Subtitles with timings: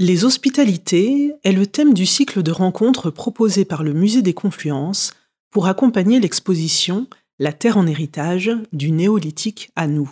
[0.00, 5.12] Les hospitalités est le thème du cycle de rencontres proposé par le Musée des Confluences
[5.50, 7.08] pour accompagner l'exposition
[7.40, 10.08] La Terre en héritage du néolithique à nous.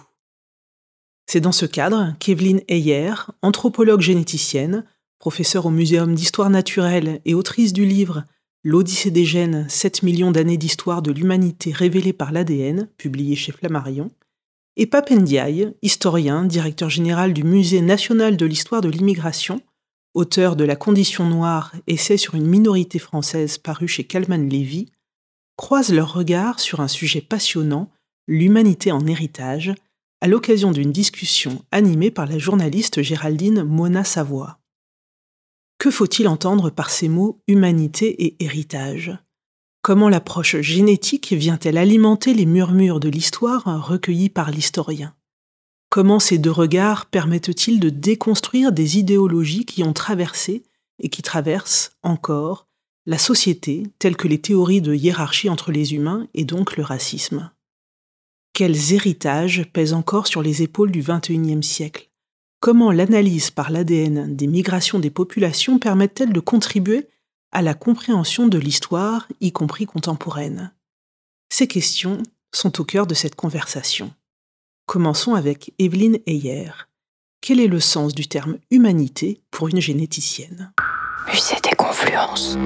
[1.27, 4.85] C'est dans ce cadre qu'Evelyne Heyer, anthropologue généticienne,
[5.21, 8.24] professeure au Muséum d'histoire naturelle et autrice du livre
[8.64, 14.10] L'Odyssée des gènes, 7 millions d'années d'histoire de l'humanité révélée par l'ADN, publié chez Flammarion,
[14.76, 19.62] et Papendiaï, historien, directeur général du Musée national de l'histoire de l'immigration,
[20.16, 24.86] auteur de La condition noire, essai sur une minorité française paru chez Kalman Levy,
[25.56, 27.91] croisent leurs regards sur un sujet passionnant,
[28.27, 29.74] l'humanité en héritage,
[30.22, 34.58] à l'occasion d'une discussion animée par la journaliste Géraldine Mona Savoie.
[35.78, 39.16] Que faut-il entendre par ces mots humanité et héritage?
[39.83, 45.16] Comment l'approche génétique vient-elle alimenter les murmures de l'histoire recueillis par l'historien?
[45.96, 50.62] Comment ces deux regards permettent-ils de déconstruire des idéologies qui ont traversé
[50.98, 52.69] et qui traversent encore
[53.06, 57.50] la société telles que les théories de hiérarchie entre les humains et donc le racisme?
[58.52, 62.11] Quels héritages pèsent encore sur les épaules du XXIe siècle?
[62.61, 67.08] Comment l'analyse par l'ADN des migrations des populations permet-elle de contribuer
[67.52, 70.74] à la compréhension de l'histoire, y compris contemporaine?
[71.48, 74.12] Ces questions sont au cœur de cette conversation.
[74.87, 76.70] Commençons avec Evelyne Heyer.
[77.41, 80.73] Quel est le sens du terme humanité pour une généticienne?
[81.27, 82.56] Musée des confluences.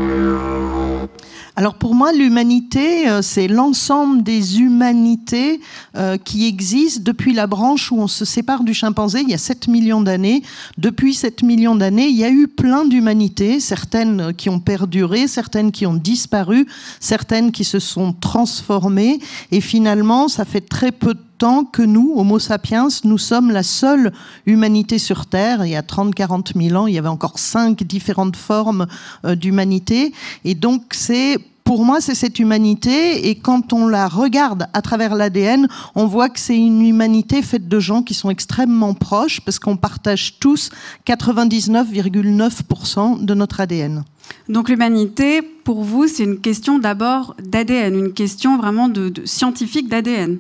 [1.57, 5.61] Alors pour moi, l'humanité, euh, c'est l'ensemble des humanités
[5.97, 9.39] euh, qui existent depuis la branche où on se sépare du chimpanzé il y a
[9.39, 10.43] 7 millions d'années.
[10.77, 15.73] Depuis 7 millions d'années, il y a eu plein d'humanités, certaines qui ont perduré, certaines
[15.73, 16.67] qui ont disparu,
[17.01, 19.21] certaines qui se sont transformées.
[19.53, 21.30] Et finalement, ça fait très peu de
[21.73, 24.13] que nous, Homo sapiens, nous sommes la seule
[24.45, 25.65] humanité sur Terre.
[25.65, 28.87] Il y a 30-40 000 ans, il y avait encore cinq différentes formes
[29.25, 30.13] euh, d'humanité.
[30.45, 33.31] Et donc, c'est pour moi, c'est cette humanité.
[33.31, 37.69] Et quand on la regarde à travers l'ADN, on voit que c'est une humanité faite
[37.69, 40.69] de gens qui sont extrêmement proches parce qu'on partage tous
[41.07, 44.05] 99,9% de notre ADN.
[44.51, 50.37] Donc l'humanité, pour vous, c'est une question d'abord d'ADN, une question vraiment de scientifique d'ADN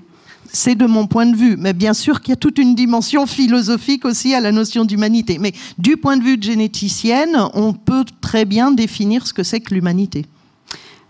[0.52, 1.56] c'est de mon point de vue.
[1.56, 5.38] Mais bien sûr qu'il y a toute une dimension philosophique aussi à la notion d'humanité.
[5.38, 9.60] Mais du point de vue de généticienne, on peut très bien définir ce que c'est
[9.60, 10.26] que l'humanité.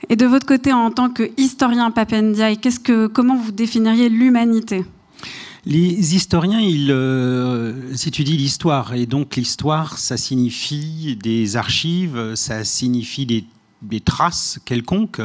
[0.08, 4.84] Et de votre côté, en tant qu'historien Papendiaï, qu'est-ce que, comment vous définiriez l'humanité?
[5.66, 8.94] Les historiens, ils euh, étudient l'histoire.
[8.94, 13.44] Et donc l'histoire, ça signifie des archives, ça signifie des,
[13.82, 15.20] des, traces quelconques,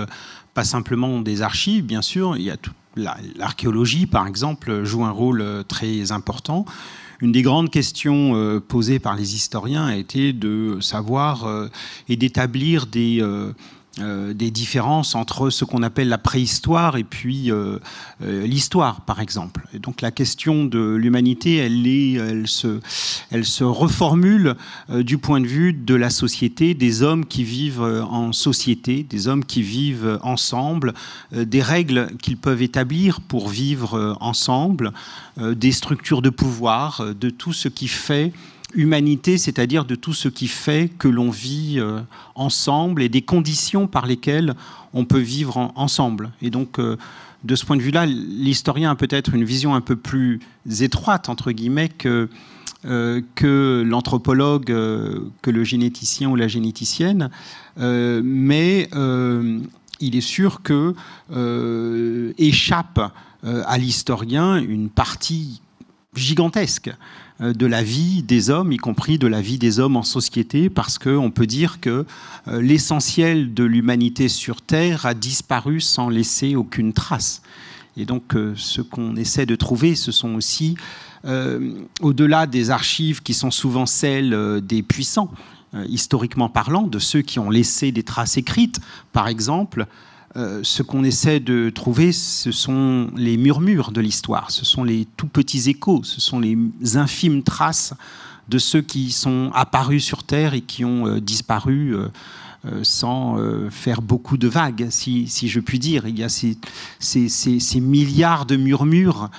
[0.53, 2.35] pas simplement des archives, bien sûr.
[2.35, 6.65] Il y a tout, l'archéologie, par exemple, joue un rôle euh, très important.
[7.21, 11.67] Une des grandes questions euh, posées par les historiens a été de savoir euh,
[12.09, 13.23] et d'établir des,
[14.01, 17.79] euh, des différences entre ce qu'on appelle la préhistoire et puis euh,
[18.21, 19.65] euh, l'histoire, par exemple.
[19.73, 22.81] Et donc la question de l'humanité, elle, elle, se,
[23.31, 24.55] elle se reformule
[24.89, 29.45] du point de vue de la société, des hommes qui vivent en société, des hommes
[29.45, 30.93] qui vivent ensemble,
[31.31, 34.91] des règles qu'ils peuvent établir pour vivre ensemble,
[35.39, 38.33] des structures de pouvoir, de tout ce qui fait
[38.75, 42.01] humanité, c'est-à-dire de tout ce qui fait que l'on vit euh,
[42.35, 44.53] ensemble et des conditions par lesquelles
[44.93, 46.31] on peut vivre ensemble.
[46.41, 46.97] Et donc, euh,
[47.43, 50.39] de ce point de vue-là, l'historien a peut-être une vision un peu plus
[50.81, 52.29] étroite, entre guillemets, que,
[52.85, 57.29] euh, l'anthropologue, que le généticien ou la généticienne.
[57.77, 58.89] mais
[60.01, 60.93] il est sûr que
[62.37, 62.99] échappe
[63.43, 65.61] à l'historien une partie
[66.15, 66.91] gigantesque
[67.39, 70.97] de la vie des hommes, y compris de la vie des hommes en société, parce
[70.97, 72.05] qu'on peut dire que
[72.47, 77.41] euh, l'essentiel de l'humanité sur Terre a disparu sans laisser aucune trace.
[77.97, 80.75] Et donc euh, ce qu'on essaie de trouver, ce sont aussi,
[82.01, 85.31] au-delà des archives qui sont souvent celles des puissants,
[85.87, 88.79] historiquement parlant, de ceux qui ont laissé des traces écrites,
[89.11, 89.87] par exemple,
[90.37, 95.07] euh, ce qu'on essaie de trouver, ce sont les murmures de l'histoire, ce sont les
[95.15, 96.57] tout petits échos, ce sont les
[96.95, 97.93] infimes traces
[98.49, 102.09] de ceux qui sont apparus sur Terre et qui ont euh, disparu euh,
[102.83, 103.37] sans
[103.69, 106.07] faire beaucoup de vagues, si, je puis dire.
[106.07, 109.29] Il y a ces, milliards de murmures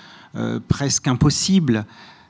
[0.69, 1.87] presque impossibles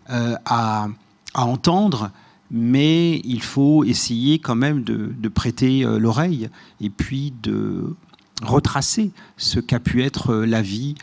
[0.09, 0.89] à,
[1.35, 2.13] entendre
[2.51, 6.49] mais il faut essayer quand même de prêter l'oreille
[6.81, 7.95] et puis de
[8.43, 10.95] retracer ce qu'a pu être euh, la vie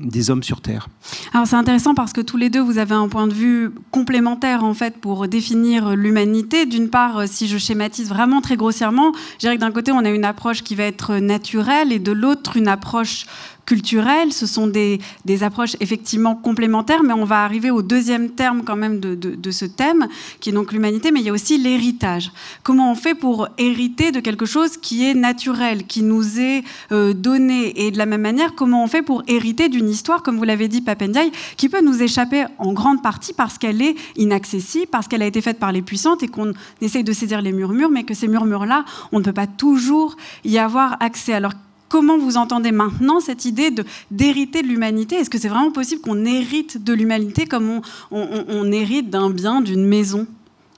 [0.00, 0.88] des hommes sur Terre.
[1.32, 4.62] Alors c'est intéressant parce que tous les deux, vous avez un point de vue complémentaire
[4.62, 6.66] en fait pour définir l'humanité.
[6.66, 10.10] D'une part, si je schématise vraiment très grossièrement, je dirais que d'un côté, on a
[10.10, 13.26] une approche qui va être naturelle et de l'autre, une approche
[13.70, 14.98] culturelles, ce sont des,
[15.42, 20.08] approches effectivement complémentaires, mais on va arriver au deuxième terme quand même de, ce thème,
[20.40, 22.32] qui est donc l'humanité, mais il y a aussi l'héritage.
[22.64, 27.14] Comment on fait pour hériter de quelque chose qui est naturel, qui nous est euh,
[27.14, 30.44] donné, et de la même manière, comment on fait pour hériter d'une histoire, comme vous
[30.52, 35.06] l'avez dit, Papendiaï, qui peut nous échapper en grande partie parce qu'elle est inaccessible, parce
[35.06, 38.02] qu'elle a été faite par les puissantes et qu'on essaye de saisir les murmures, mais
[38.02, 41.34] que ces murmures-là, on ne peut pas toujours y avoir accès.
[41.90, 43.72] Comment vous entendez maintenant cette idée
[44.12, 45.16] d'hériter de, l'humanité?
[45.16, 47.80] Est-ce que c'est vraiment possible qu'on hérite de l'humanité comme
[48.12, 50.28] on hérite d'un bien, d'une maison?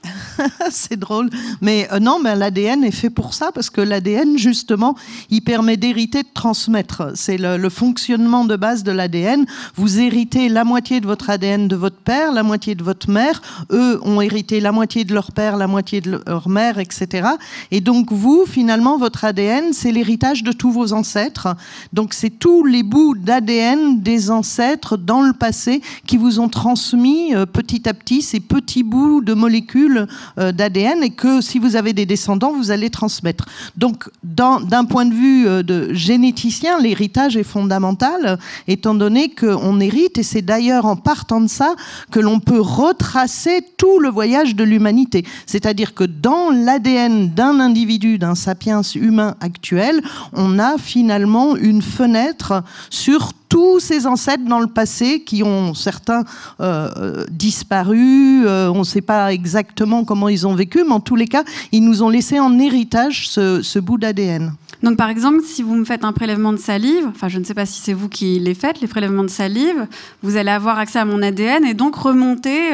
[0.70, 1.30] c'est drôle.
[1.60, 4.96] Mais euh, non, mais l'ADN est fait pour ça, parce que l'ADN, justement,
[5.30, 7.12] il permet d'hériter, de transmettre.
[7.14, 9.46] C'est le, fonctionnement de base de l'ADN.
[9.76, 13.40] Vous héritez la moitié de votre ADN de votre père, la moitié de votre mère.
[13.70, 17.28] Eux ont hérité la moitié de leur père, la moitié de leur mère, etc.
[17.70, 21.48] Et donc, vous, finalement, votre ADN, c'est l'héritage de tous vos ancêtres.
[21.92, 27.34] Donc, c'est tous les bouts d'ADN des ancêtres dans le passé qui vous ont transmis
[27.34, 29.91] euh, petit à petit ces petits bouts de molécules
[30.38, 33.46] euh, d'ADN et que si vous avez des descendants, vous allez transmettre.
[33.76, 40.18] Donc, d'un point de vue euh, de généticien, l'héritage est fondamental, étant donné qu'on hérite,
[40.18, 41.74] et c'est d'ailleurs en partant de ça
[42.10, 45.24] que l'on peut retracer tout le voyage de l'humanité.
[45.46, 50.02] C'est-à-dire que dans l'ADN d'un individu, d'un sapiens humain actuel,
[50.32, 56.24] on a finalement une fenêtre sur tous ces ancêtres dans le passé qui ont certains
[56.60, 61.16] euh, euh, disparu, on ne sait pas exactement comment ils ont vécu, mais en tous
[61.16, 64.54] les cas, ils nous ont laissé en héritage ce, bout d'ADN.
[64.82, 67.54] Donc par exemple, si vous me faites un prélèvement de salive, enfin je ne sais
[67.54, 69.86] pas si c'est vous qui les faites, les prélèvements de salive,
[70.22, 72.70] vous allez avoir accès à mon ADN et donc remonter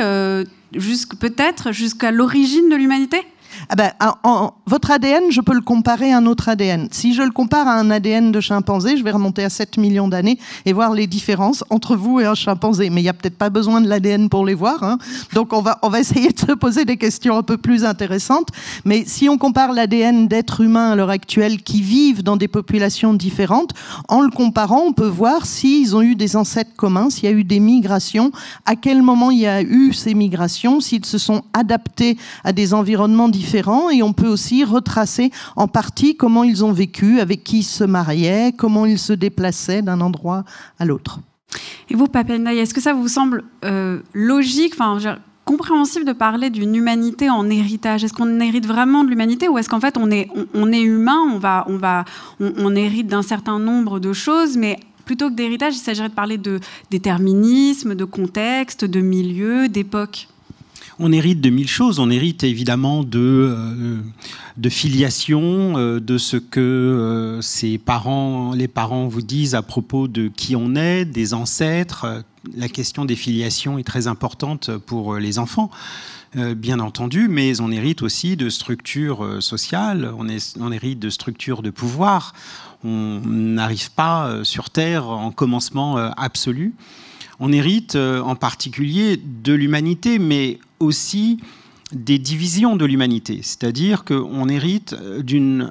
[1.19, 3.19] peut-être jusqu'à l'origine de l'humanité?
[3.70, 3.93] Ah ben,
[4.25, 6.88] en, votre ADN, je peux le comparer à un autre ADN.
[6.91, 10.09] Si je le compare à un ADN de chimpanzé, je vais remonter à 7 millions
[10.09, 12.88] d'années et voir les différences entre vous et un chimpanzé.
[12.88, 14.82] Mais il n'y a peut-être pas besoin de l'ADN pour les voir.
[14.85, 14.97] Hein.
[15.35, 18.49] Donc on va, on va essayer de se poser des questions un peu plus intéressantes.
[18.87, 23.12] Mais si on compare l'ADN d'êtres humains à l'heure actuelle qui vivent dans des populations
[23.12, 23.75] différentes,
[24.09, 27.37] en le comparant, on peut voir s'ils ont eu des ancêtres communs, s'il y a
[27.37, 28.32] eu des migrations,
[28.64, 32.73] à quel moment il y a eu ces migrations, s'ils se sont adaptés à des
[32.73, 33.58] environnements différents
[33.91, 37.85] et on peut aussi retracer en partie comment ils ont vécu, avec qui ils se
[37.85, 40.45] mariaient, comment ils se déplaçaient d'un endroit
[40.79, 41.21] à l'autre.
[41.91, 44.99] Et vous, Papendaï, est-ce que ça vous semble euh, logique, enfin,
[45.45, 48.05] compréhensible de parler d'une humanité en héritage?
[48.05, 51.65] Est-ce qu'on hérite vraiment de l'humanité ou est-ce qu'en fait on est, humain, on, va,
[51.69, 52.05] on, va,
[52.41, 56.37] on, hérite d'un certain nombre de choses, mais plutôt que d'héritage, il s'agirait de parler
[56.37, 56.61] de
[56.91, 60.29] déterminisme, de contexte, de milieu, d'époque
[60.99, 61.99] on hérite de mille choses.
[61.99, 69.06] On hérite évidemment de, euh, filiation, euh, de ce que euh, ses parents, les parents
[69.06, 72.25] vous disent à propos de qui on est, des ancêtres.
[72.56, 75.71] La question des filiations est très importante pour les enfants.
[76.35, 80.27] bien entendu, mais on hérite aussi de structures sociales, on,
[80.61, 82.35] on hérite de structures de pouvoir.
[82.85, 86.75] On n'arrive pas sur Terre en commencement absolu.
[87.40, 91.40] On hérite en particulier de l'humanité, mais aussi
[91.93, 95.71] des divisions de l'humanité, c'est-à-dire qu'on hérite d'une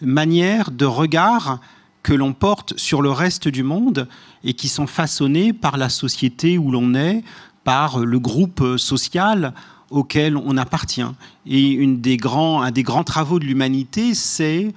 [0.00, 1.60] manière de regard
[2.02, 4.08] que l'on porte sur le reste du monde
[4.44, 7.22] et qui sont façonnés par la société où l'on est,
[7.64, 9.52] par le groupe social
[9.90, 11.02] auquel on appartient.
[11.46, 14.72] Et un des grands travaux de l'humanité, c'est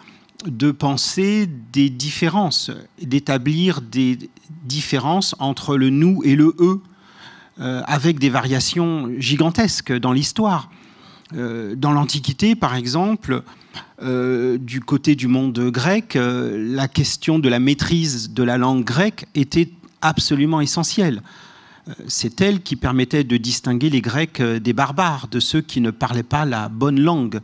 [0.46, 2.72] de penser des différences,
[3.02, 4.18] d'établir des
[4.64, 6.82] différences entre le nous et le eux,
[7.60, 10.72] euh, avec des variations gigantesques dans l'histoire.
[11.34, 13.44] Euh, dans l'Antiquité, par exemple,
[14.02, 19.26] euh, du côté du monde grec, la question de la maîtrise de la langue grecque
[19.36, 19.70] était
[20.02, 21.22] absolument essentielle.
[22.08, 26.24] C'est elle qui permettait de distinguer les Grecs des barbares, de ceux qui ne parlaient
[26.24, 27.42] pas la bonne langue.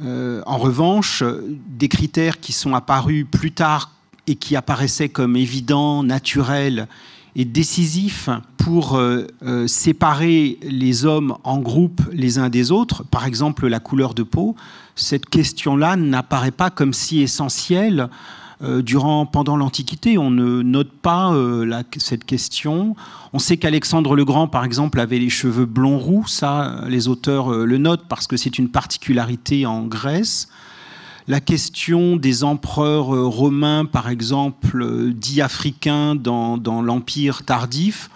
[0.00, 1.24] En revanche,
[1.68, 3.90] des critères qui sont apparus plus tard
[4.28, 6.86] et qui apparaissaient comme évidents, naturels
[7.34, 8.28] est décisif
[8.58, 13.80] pour euh, euh, séparer les hommes en groupes les uns des autres, par exemple la
[13.80, 14.56] couleur de peau,
[14.96, 18.06] cette question-là n'apparaît pas comme si essentielle euh,
[18.60, 20.18] durant, pendant l'Antiquité.
[20.18, 21.32] On ne note pas
[21.98, 22.96] cette question.
[23.32, 26.26] On sait qu'Alexandre le Grand, par exemple, avait les cheveux blonds roux.
[26.26, 30.48] Ça, les auteurs le notent parce que c'est une particularité en Grèce.
[31.28, 38.10] la question des empereurs euh, romains, par exemple, euh, dits africains dans, l'Empire tardif,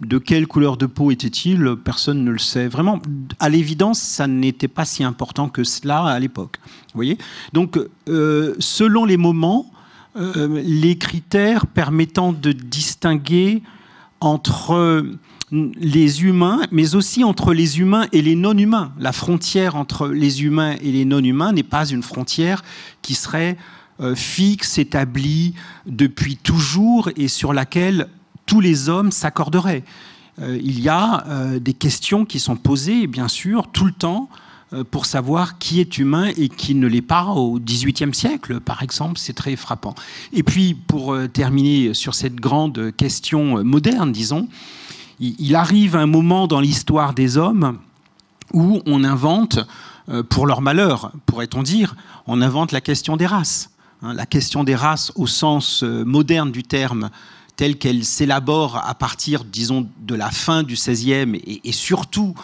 [0.00, 2.66] de quelle couleur de peau était-il Personne ne le sait.
[2.66, 3.00] Vraiment,
[3.38, 6.58] à l'évidence, ça n'était pas si important que cela à l'époque.
[6.64, 7.18] Vous voyez?
[7.52, 9.70] Donc, euh, selon les moments,
[10.16, 13.62] les critères permettant de distinguer
[14.20, 15.04] entre
[15.50, 18.92] les humains, mais aussi entre les humains et les non-humains.
[18.98, 22.62] La frontière entre les humains et les non-humains n'est pas une frontière
[23.02, 23.56] qui serait
[24.00, 25.54] euh, fixe, établie
[25.86, 28.08] depuis toujours et sur laquelle
[28.46, 29.84] tous les hommes s'accorderaient.
[30.40, 34.28] Euh, il y a euh, des questions qui sont posées, bien sûr, tout le temps,
[34.90, 39.18] pour savoir qui est humain et qui ne l'est pas au XVIIIe siècle, par exemple.
[39.18, 39.94] C'est très frappant.
[40.32, 44.48] Et puis, pour terminer sur cette grande question moderne, disons,
[45.20, 47.78] il arrive un moment dans l'histoire des hommes
[48.52, 49.58] où on invente,
[50.08, 53.70] euh, pour leur malheur, pourrait-on dire, on invente la question des races.
[54.02, 57.10] Hein, la question des races au sens euh, moderne du terme,
[57.56, 62.34] telle qu'elle s'élabore à partir, disons, de la fin du XVIe et surtout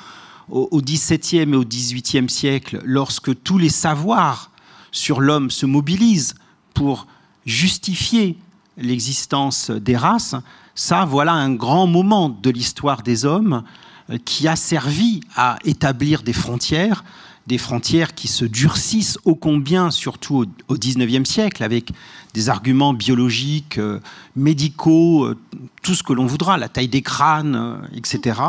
[0.51, 4.51] au XVIIe et au XVIIIe siècle, lorsque tous les savoirs
[4.93, 6.35] sur l'homme se mobilisent
[6.75, 7.07] pour
[7.47, 8.37] justifier
[8.77, 10.35] l'existence des races,
[10.75, 13.65] ça, voilà un grand moment de l'histoire des hommes
[14.09, 17.05] euh, qui a servi à établir des frontières,
[17.47, 21.93] des frontières qui se durcissent ô combien, surtout au XIXe siècle, avec
[22.33, 24.01] des arguments biologiques, euh,
[24.37, 25.37] médicaux, euh,
[25.83, 28.41] tout ce que l'on voudra, la taille des crânes, etc.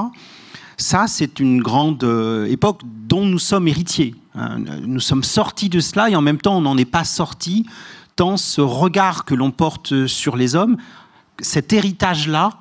[0.81, 2.03] Ça, c'est une grande
[2.49, 4.15] époque dont nous sommes héritiers.
[4.35, 4.57] Hein.
[4.81, 7.65] Nous sommes sortis de cela et en même temps, on n'en est pas sortis
[8.15, 10.77] tant ce regard que l'on porte sur les hommes
[11.41, 12.51] cet héritage-là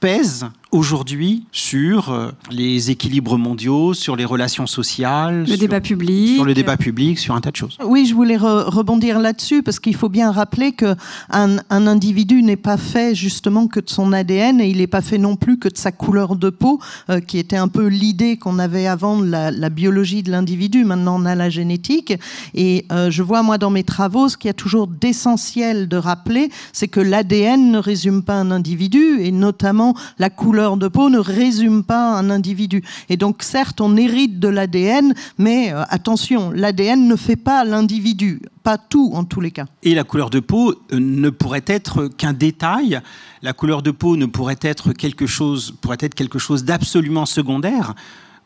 [0.00, 6.34] pèse aujourd'hui sur euh, les équilibres mondiaux, sur les relations sociales, le sur, débat public,
[6.34, 7.78] sur le débat public, sur un tas de choses.
[7.84, 10.96] Oui, je voulais rebondir là-dessus parce qu'il faut bien rappeler que
[11.30, 15.18] un, individu n'est pas fait justement que de son ADN et il n'est pas fait
[15.18, 16.80] non plus que de sa couleur de peau,
[17.10, 20.84] euh, qui était un peu l'idée qu'on avait avant de la, biologie de l'individu.
[20.84, 22.14] Maintenant, on a la génétique
[22.54, 25.96] et euh, je vois moi dans mes travaux ce qu'il y a toujours d'essentiel de
[25.96, 31.10] rappeler, c'est que l'ADN ne résume pas un individu et notamment la couleur de peau
[31.10, 32.82] ne résume pas un individu.
[33.08, 38.40] Et donc, certes, on hérite de l'ADN, mais euh, attention, l'ADN ne fait pas l'individu,
[38.62, 39.66] pas tout en tous les cas.
[39.82, 43.00] Et la couleur de peau euh, ne pourrait être qu'un détail.
[43.42, 47.94] La couleur de peau ne pourrait être quelque chose, pourrait être quelque chose d'absolument secondaire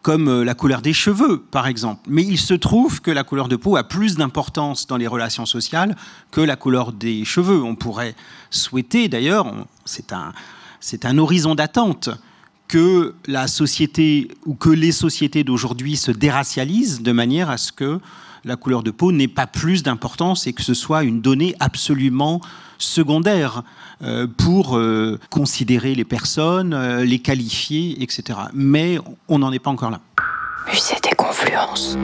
[0.03, 2.01] comme euh, la couleur des cheveux, par exemple.
[2.09, 5.47] Mais il se trouve que la couleur de peau a plus d'importance dans les relations
[5.47, 5.95] sociales
[6.31, 7.63] que la couleur des cheveux.
[7.63, 8.15] On pourrait
[8.51, 9.53] souhaiter, d'ailleurs,
[9.85, 10.33] c'est un,
[10.81, 12.11] c'est un horizon d'attente
[12.69, 18.01] que la société ou que les sociétés d'aujourd'hui se déracialisent de manière à ce que
[18.45, 22.41] la couleur de peau n'ait pas plus d'importance et que ce soit une donnée absolument
[22.79, 23.63] secondaire
[24.03, 28.39] euh, pour euh, considérer les personnes, euh, les qualifier, etc.
[28.55, 30.01] Mais on n'en est pas encore là.
[30.69, 31.97] Musée des confluences.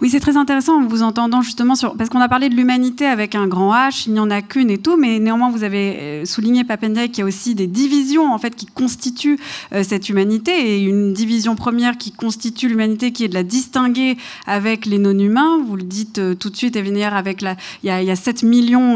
[0.00, 1.96] Oui, c'est très intéressant en vous entendant justement sur.
[1.96, 4.70] Parce qu'on a parlé de l'humanité avec un grand H, il n'y en a qu'une
[4.70, 8.32] et tout, mais néanmoins, vous avez euh, souligné, Papendia, qu'il y a aussi des divisions
[8.32, 9.38] en fait qui constituent
[9.72, 10.52] euh, cette humanité.
[10.52, 15.58] Et une division première qui constitue l'humanité, qui est de la distinguer avec les non-humains.
[15.66, 17.56] Vous le dites euh, tout de suite, Evinière, avec la.
[17.82, 18.94] Il y, a, il y a 7 millions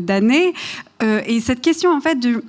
[0.00, 0.54] d'années.
[1.02, 2.42] et cette question en fait de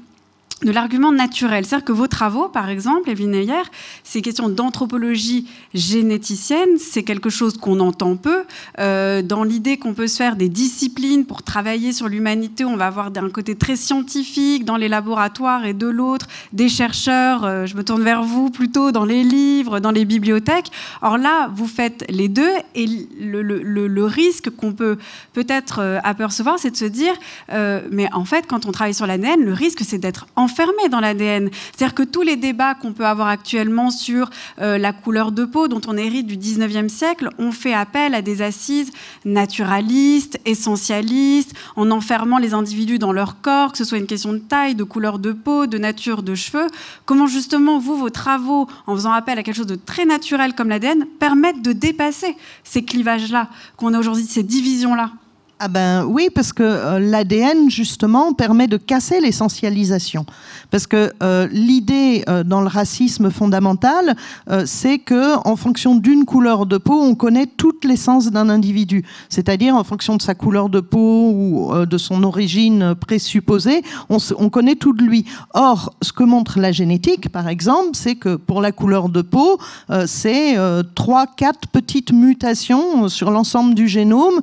[0.63, 1.65] de l'argument naturel.
[1.65, 3.63] C'est-à-dire que vos travaux, par exemple, Evelyne Heyer,
[4.03, 8.43] ces questions d'anthropologie généticienne, c'est quelque chose qu'on entend peu.
[8.79, 12.87] Euh, dans l'idée qu'on peut se faire des disciplines pour travailler sur l'humanité, on va
[12.87, 17.75] avoir d'un côté très scientifique dans les laboratoires et de l'autre des chercheurs, euh, je
[17.75, 20.71] me tourne vers vous plutôt, dans les livres, dans les bibliothèques.
[21.01, 22.87] Or là, vous faites les deux et
[23.19, 24.97] le risque qu'on peut
[25.33, 27.13] peut-être euh, apercevoir, c'est de se dire,
[27.91, 30.99] mais en fait, quand on travaille sur l'ADN, le risque, c'est d'être en enfermé dans
[30.99, 31.49] l'ADN.
[31.75, 34.29] C'est-à-dire que tous les débats qu'on peut avoir actuellement sur
[34.61, 38.21] euh, la couleur de peau, dont on hérite du 19e siècle, ont fait appel à
[38.21, 38.91] des assises
[39.25, 44.37] naturalistes, essentialistes, en enfermant les individus dans leur corps, que ce soit une question de
[44.37, 46.67] taille, de couleur de peau, de nature de cheveux.
[47.05, 50.69] Comment justement, vous, vos travaux, en faisant appel à quelque chose de très naturel comme
[50.69, 55.13] l'ADN, permettent de dépasser ces clivages-là, qu'on a aujourd'hui, ces divisions-là?
[55.65, 60.25] Ah ben oui, parce que euh, l'ADN justement permet de casser l'essentialisation.
[60.71, 64.17] Parce que euh, l'idée euh, dans le racisme fondamental,
[64.65, 69.05] c'est que en fonction d'une couleur de peau, on connaît toute l'essence d'un individu.
[69.29, 74.49] C'est-à-dire en fonction de sa couleur de peau ou de son origine présupposée, on, on,
[74.49, 75.23] connaît tout de lui.
[75.53, 79.59] Or, ce que montre la génétique, par exemple, c'est que pour la couleur de peau,
[80.05, 80.57] c'est
[80.95, 84.41] trois, quatre petites mutations sur l'ensemble du génome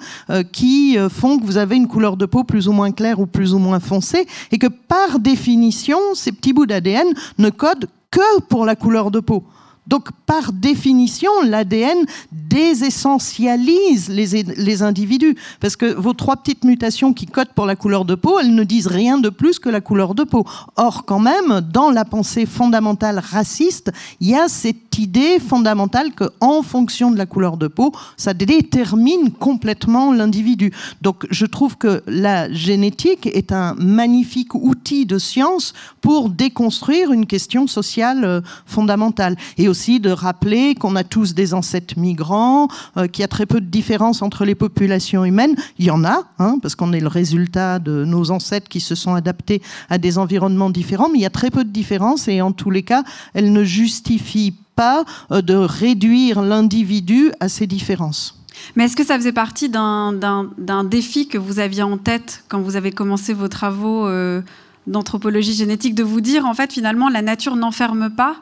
[0.52, 3.52] qui font que vous avez une couleur de peau plus ou moins claire ou plus
[3.52, 7.06] ou moins foncée, et que par définition, ces petits bouts d'ADN
[7.38, 9.44] ne codent que pour la couleur de peau.
[9.86, 15.36] Donc, par définition, l'ADN désessentialise les, les, individus.
[15.58, 18.62] Parce que vos trois petites mutations qui codent pour la couleur de peau, elles ne
[18.62, 20.44] disent rien de plus que la couleur de peau.
[20.76, 23.90] Or, quand même, dans la pensée fondamentale raciste,
[24.20, 28.34] il y a cette idée fondamentale que, en fonction de la couleur de peau, ça
[28.34, 30.72] détermine complètement l'individu.
[31.02, 37.26] Donc, je trouve que la génétique est un magnifique outil de science pour déconstruire une
[37.26, 39.36] question sociale euh, fondamentale.
[39.58, 43.46] Et aussi de rappeler qu'on a tous des ancêtres migrants, euh, qu'il y a très
[43.46, 45.54] peu de différence entre les populations humaines.
[45.78, 48.94] Il y en a, hein, parce qu'on est le résultat de nos ancêtres qui se
[48.94, 52.40] sont adaptés à des environnements différents, mais il y a très peu de différence et
[52.40, 53.04] en tous les cas,
[53.34, 58.40] elles ne justifient pas euh, de réduire l'individu à ces différences.
[58.74, 62.76] Mais est-ce que ça faisait partie d'un défi que vous aviez en tête quand vous
[62.76, 64.40] avez commencé vos travaux euh,
[64.86, 68.36] d'anthropologie génétique, de vous dire, en fait, finalement, la nature n'enferme pas?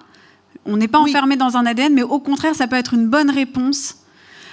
[0.65, 3.31] On n'est pas enfermé dans un ADN, mais au contraire, ça peut être une bonne
[3.31, 3.97] réponse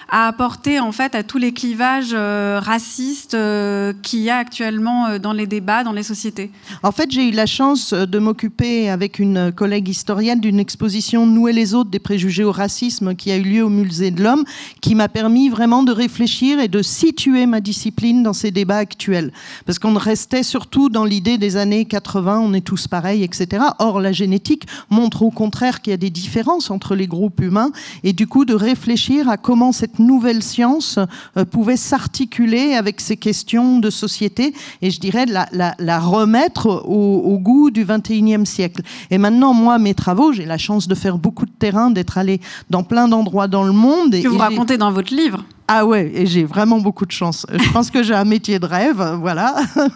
[0.10, 5.08] à apporter en fait à tous les clivages euh, racistes euh, qu'il y a actuellement
[5.08, 6.52] euh, dans les débats, dans les sociétés
[6.84, 11.48] En fait, j'ai eu la chance de m'occuper avec une collègue historienne d'une exposition Nous
[11.48, 14.44] les autres des préjugés au racisme qui a eu lieu au Musée de l'Homme,
[14.82, 19.32] qui m'a permis vraiment de réfléchir et de situer ma discipline dans ces débats actuels.
[19.66, 23.64] Parce qu'on restait surtout dans l'idée des années 80, on est tous pareils, etc.
[23.80, 27.72] Or, la génétique montre au contraire qu'il y a des différences entre les groupes humains
[28.04, 31.00] et du coup de réfléchir à comment cette nouvelle science
[31.38, 37.38] euh, pouvait s'articuler avec ces questions de société et je dirais la, la, remettre au,
[37.40, 38.82] goût du 21e siècle.
[39.12, 42.42] Et maintenant, moi, mes travaux, j'ai la chance de faire beaucoup de terrain, d'être allé
[42.70, 44.12] dans plein d'endroits dans le monde.
[44.12, 47.48] Que vous racontez dans votre livre ah ouais, et j'ai vraiment beaucoup de chance.
[47.51, 49.55] Je pense que j'ai un métier de rêve, voilà.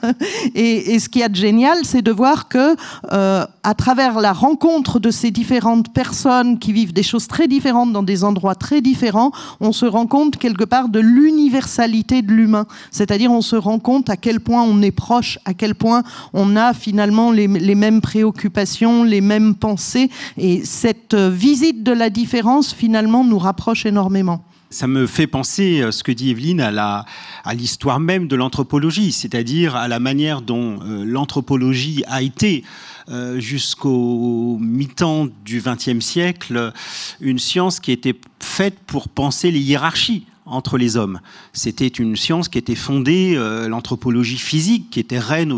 [0.55, 2.75] Et, ce qui est génial, c'est de voir que
[3.11, 7.93] euh, à travers la rencontre de ces différentes personnes qui vivent des choses très différentes
[7.93, 12.65] dans des endroits très différents, on se rend compte quelque part de l'universalité de l'humain.
[12.89, 16.01] C'est-à-dire on se rend compte à quel point on est proche, à quel point
[16.33, 20.09] on a finalement les, les mêmes préoccupations, les mêmes pensées.
[20.35, 24.41] Et cette visite de la différence finalement nous rapproche énormément.
[24.71, 27.05] Ça me fait penser, euh, ce que dit Evelyne, à,
[27.43, 32.63] à l'histoire même de l'anthropologie, c'est-à-dire à la manière dont euh, l'anthropologie a été
[33.09, 36.71] euh, jusqu'au mi-temps du XXe siècle
[37.19, 41.19] une science qui était faite pour penser les hiérarchies entre les hommes.
[41.53, 45.53] C'était une science qui était fondée, euh, l'anthropologie physique, qui était reine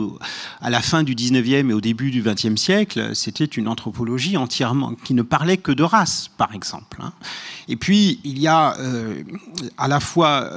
[0.61, 3.11] à la fin du 19e et au début du 20e siècle.
[3.13, 6.97] C'était une anthropologie entièrement qui ne parlait que de race, par exemple.
[7.01, 7.13] Hein.
[7.67, 9.23] Et puis, il y a euh,
[9.77, 10.49] à la fois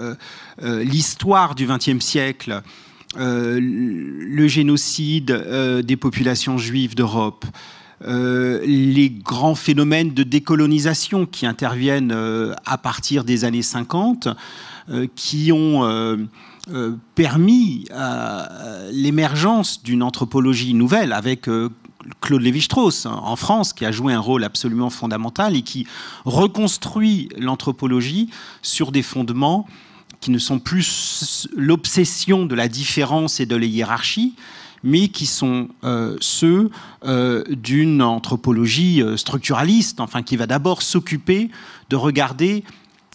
[0.62, 2.62] euh, l'histoire du 20e siècle,
[3.16, 5.30] le génocide
[5.84, 7.44] des populations juives d'Europe,
[8.06, 14.28] euh, les grands phénomènes de décolonisation qui interviennent euh, à partir des années 50,
[14.90, 16.28] euh, qui ont
[17.14, 17.86] permis
[18.92, 21.48] l'émergence d'une anthropologie nouvelle avec
[22.20, 25.86] Claude Lévi-Strauss hein, en France, qui a joué un rôle absolument fondamental et qui
[26.24, 28.30] reconstruit l'anthropologie
[28.62, 29.66] sur des fondements
[30.20, 34.34] qui ne sont plus l'obsession de la différence et de la hiérarchie,
[34.84, 36.70] mais qui sont euh, ceux
[37.04, 41.50] euh, d'une anthropologie euh, structuraliste, enfin qui va d'abord s'occuper
[41.88, 42.64] de regarder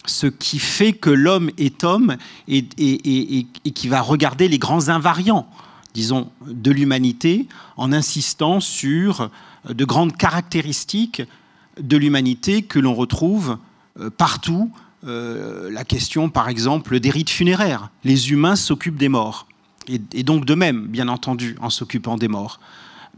[0.06, 2.66] ce qui fait que l'homme est homme et,
[3.76, 5.48] qui va regarder les grands invariants,
[5.94, 9.30] disons, de l'humanité en insistant sur
[9.68, 11.22] de grandes caractéristiques
[11.80, 13.58] de l'humanité que l'on retrouve
[14.18, 14.72] partout.
[15.04, 17.90] la question, par exemple, des rites funéraires.
[18.04, 19.49] Les humains s'occupent des morts
[19.90, 22.60] et, donc de même, bien entendu, en s'occupant des morts.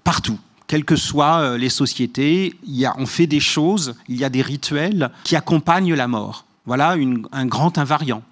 [0.04, 2.56] Partout quelles que soient euh, les sociétés,
[2.98, 6.46] on fait des choses, il y a des rituels qui accompagnent la mort.
[6.66, 6.96] Voilà
[7.34, 8.24] un grand invariant.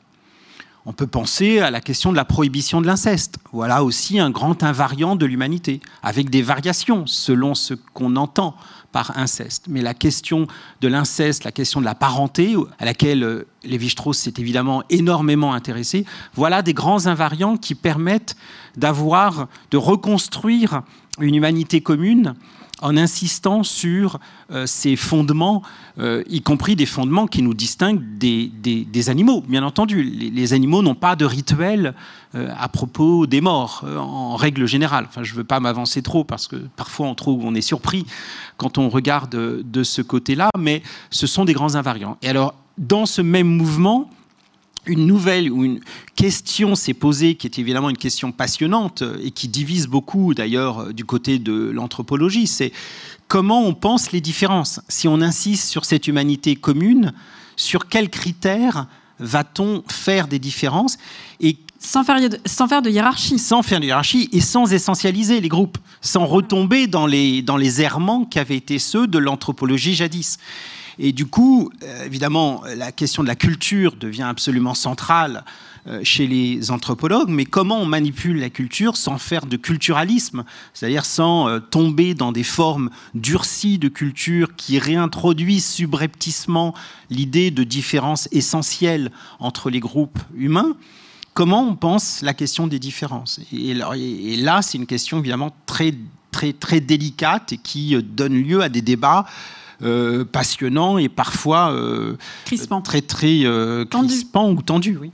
[0.85, 3.39] On peut penser à la question de la prohibition de l'inceste.
[3.51, 8.55] Voilà aussi un grand invariant de l'humanité, avec des variations selon ce qu'on entend
[8.91, 9.65] par inceste.
[9.67, 10.47] Mais la question
[10.81, 16.05] de l'inceste, la question de la parenté, à laquelle euh, Lévi-Strauss s'est évidemment énormément intéressé,
[16.33, 18.35] voilà des grands invariants qui permettent
[18.77, 20.81] d'avoir, de reconstruire
[21.19, 22.35] une humanité commune
[22.81, 24.19] en insistant sur
[24.51, 25.61] euh, ces fondements,
[25.99, 29.43] euh, y compris des fondements qui nous distinguent des, animaux.
[29.47, 31.93] Bien entendu, les, animaux n'ont pas de rituel
[32.35, 35.05] euh, à propos des morts, en règle générale.
[35.07, 38.05] Enfin, je ne veux pas m'avancer trop parce que parfois on on est surpris
[38.57, 42.17] quand on regarde de ce côté-là, mais ce sont des grands invariants.
[42.21, 44.09] Et alors, dans ce même mouvement,
[44.85, 45.79] une nouvelle ou une
[46.15, 51.05] question s'est posée, qui est évidemment une question passionnante et qui divise beaucoup d'ailleurs du
[51.05, 52.71] côté de l'anthropologie, c'est
[53.27, 54.81] comment on pense les différences.
[54.89, 57.13] Si on insiste sur cette humanité commune,
[57.55, 58.87] sur quels critères
[59.19, 60.97] va-t-on faire des différences
[61.39, 63.39] et sans faire, de, sans faire de hiérarchie.
[63.39, 67.81] Sans faire de hiérarchie et sans essentialiser les groupes, sans retomber dans les, dans les
[67.81, 70.39] errements qui avaient été ceux de l'anthropologie jadis.
[71.01, 75.45] Et du coup, euh, évidemment, la question de la culture devient absolument centrale
[75.87, 81.05] euh, chez les anthropologues, mais comment on manipule la culture sans faire de culturalisme, c'est-à-dire
[81.05, 86.73] sans euh, tomber dans des formes durcies de culture qui réintroduisent subrepticement
[87.09, 89.09] l'idée de différence essentielle
[89.39, 90.75] entre les groupes humains?
[91.33, 93.39] Comment on pense la question des différences?
[93.53, 95.93] Et là, c'est une question évidemment très,
[96.31, 99.25] très, très délicate et qui donne lieu à des débats
[99.81, 102.15] euh, passionnant et parfois euh,
[102.83, 104.97] très très euh, crispant ou tendu.
[104.99, 105.11] Oui.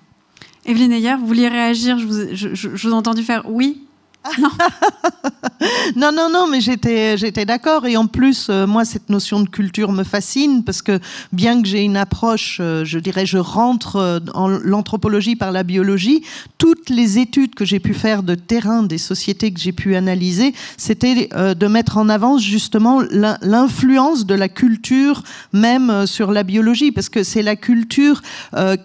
[0.66, 3.85] Evelyne Ayer, vous vouliez réagir je vous, je, je vous ai entendu faire oui
[5.96, 6.12] Non.
[6.12, 7.86] non, non, mais j'étais, j'étais d'accord.
[7.86, 11.00] Et en plus, euh, moi, cette notion de culture me fascine parce que
[11.32, 15.64] bien que j'ai une approche, euh, je dirais, je rentre euh, en l'anthropologie par la
[15.64, 16.24] biologie,
[16.58, 20.54] toutes les études que j'ai pu faire de terrain des sociétés que j'ai pu analyser,
[20.78, 23.02] c'était de mettre en avant justement
[23.42, 28.22] l'influence de la culture même sur la biologie, parce que c'est la culture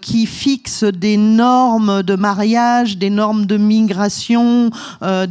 [0.01, 4.69] qui fixe des normes de mariage, des normes de migration,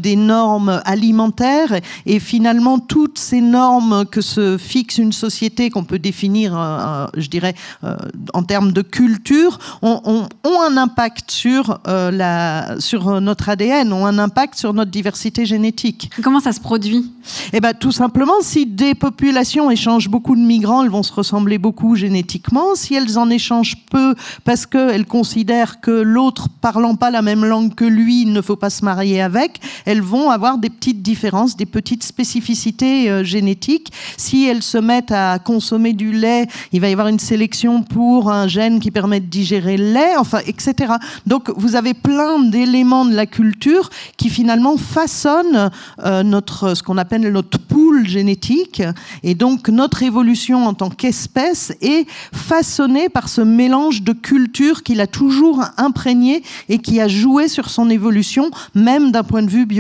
[0.01, 5.99] des normes alimentaires et finalement toutes ces normes que se fixe une société qu'on peut
[5.99, 7.97] définir, euh, euh, je dirais, euh,
[8.35, 14.57] en termes de culture, ont, un impact sur, la, sur notre ADN, ont un impact
[14.57, 16.11] sur notre diversité génétique.
[16.23, 17.11] Comment ça se produit?
[17.53, 21.59] Eh ben, tout simplement, si des populations échangent beaucoup de migrants, elles vont se ressembler
[21.59, 22.75] beaucoup génétiquement.
[22.75, 27.75] Si elles en échangent peu parce qu'elles considèrent que l'autre parlant pas la même langue
[27.75, 31.57] que lui, il ne faut pas se marier avec, elles vont avoir des petites différences,
[31.57, 33.93] des petites spécificités euh, génétiques.
[34.17, 38.31] Si elles se mettent à consommer du lait, il va y avoir une sélection pour
[38.31, 40.95] un gène qui permet de digérer le lait, enfin, etc.
[41.27, 45.71] Donc, vous avez plein d'éléments de la culture qui finalement façonnent
[46.05, 48.83] euh, notre, ce qu'on appelle notre pool génétique.
[49.25, 55.01] Et donc, notre évolution en tant qu'espèce est façonnée par ce mélange de culture qu'il
[55.01, 59.67] a toujours imprégné et qui a joué sur son évolution, même d'un point de vue
[59.67, 59.80] biologique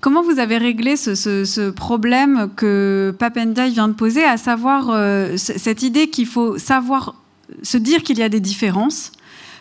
[0.00, 5.82] Comment vous avez réglé ce, problème que Papendai vient de poser, à savoir euh, cette
[5.82, 7.14] idée qu'il faut savoir
[7.62, 9.12] se dire qu'il y a des différences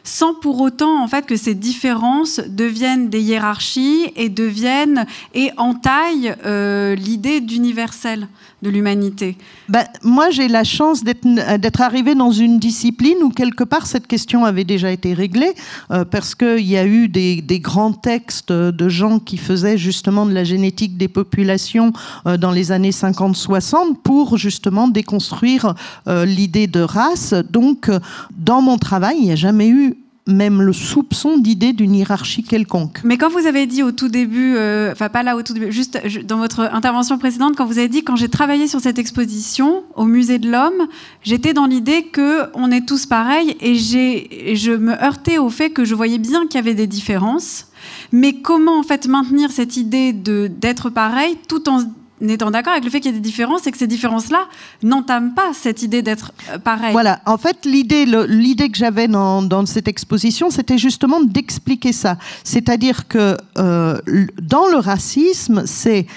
[0.08, 6.34] sans pour autant en fait que ces différences deviennent des hiérarchies et deviennent et entaillent
[6.46, 8.30] euh, l'idée d'universel?
[8.62, 9.38] De l'humanité
[9.70, 14.46] ben, Moi, j'ai la chance d'être arrivée dans une discipline où quelque part cette question
[14.46, 15.54] avait déjà été réglée,
[15.91, 20.34] euh, parce qu'il y a eu des, grands textes de gens qui faisaient justement de
[20.34, 21.93] la génétique des populations
[22.26, 25.76] euh, dans les années 50-60 pour justement déconstruire
[26.08, 27.34] l'idée de race.
[27.52, 27.89] Donc,
[28.38, 33.00] dans mon travail, il n'y a jamais eu même le soupçon d'idée d'une hiérarchie quelconque.
[33.04, 35.72] Mais quand vous avez dit au tout début, euh, enfin pas là au tout début,
[35.72, 39.84] juste dans votre intervention précédente, quand vous avez dit quand j'ai travaillé sur cette exposition
[39.96, 40.88] au musée de l'homme,
[41.24, 45.70] j'étais dans l'idée que on est tous pareils et j'ai, je me heurtais au fait
[45.70, 47.68] que je voyais bien qu'il y avait des différences,
[48.12, 51.82] mais comment en fait maintenir cette idée de d'être pareil tout en
[52.22, 54.48] étant d'accord avec le fait qu'il y ait des différences et que ces différences-là
[54.84, 56.92] n'entament pas cette idée d'être euh, pareil.
[56.92, 62.18] Voilà, en fait, l'idée, l'idée que j'avais dans, dans, cette exposition, c'était justement d'expliquer ça.
[62.44, 64.00] C'est-à-dire que euh,
[64.42, 66.08] dans le racisme, c'est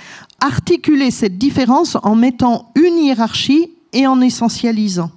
[0.41, 5.11] articuler cette différence en mettant une hiérarchie et en essentialisant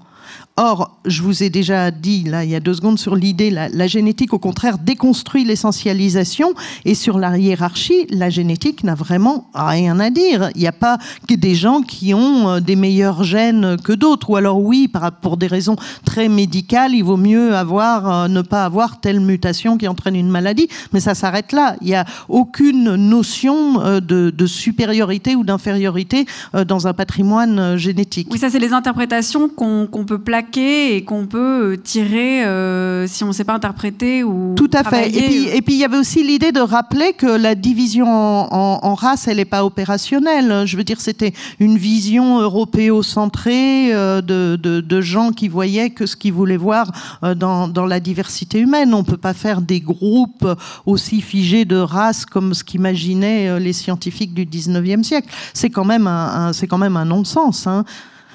[0.55, 3.87] Or, je vous ai déjà dit, là, il y a deux secondes, sur l'idée, la,
[3.87, 6.53] génétique, au contraire, déconstruit l'essentialisation.
[6.85, 10.51] Et sur la hiérarchie, la génétique n'a vraiment rien à dire.
[10.53, 14.29] Il n'y a pas que des gens qui ont euh, des meilleurs gènes que d'autres.
[14.29, 14.91] Ou alors, oui,
[15.23, 19.75] pour des raisons très médicales, il vaut mieux avoir, euh, ne pas avoir telle mutation
[19.75, 20.67] qui entraîne une maladie.
[20.91, 21.77] Mais ça s'arrête là.
[21.81, 26.27] Il n'y a aucune notion euh, de, supériorité ou d'infériorité
[26.67, 28.27] dans un patrimoine génétique.
[28.29, 33.07] Oui, ça, c'est les interprétations qu'on qu peut plaquer et qu'on peut euh, tirer euh,
[33.07, 35.09] si on ne sait pas interpréter ou tout à fait.
[35.09, 38.79] Et puis, et puis il y avait aussi l'idée de rappeler que la division en,
[38.83, 40.65] en, race, elle n'est pas opérationnelle.
[40.65, 46.05] Je veux dire, c'était une vision européocentrée euh, de, de, de, gens qui voyaient que
[46.05, 46.91] ce qu'ils voulaient voir
[47.35, 48.93] dans, dans, la diversité humaine.
[48.93, 50.47] On ne peut pas faire des groupes
[50.85, 55.29] aussi figés de race comme ce qu'imaginaient les scientifiques du 19e siècle.
[55.53, 57.67] C'est quand même un, un c'est quand même un non-sens.
[57.67, 57.83] Hein.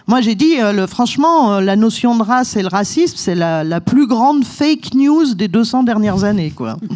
[0.09, 3.35] Moi, j'ai dit, euh, le, franchement, euh, la notion de race et le racisme, c'est
[3.35, 6.51] la, la, plus grande fake news des 200 dernières années.
[6.51, 6.77] Quoi.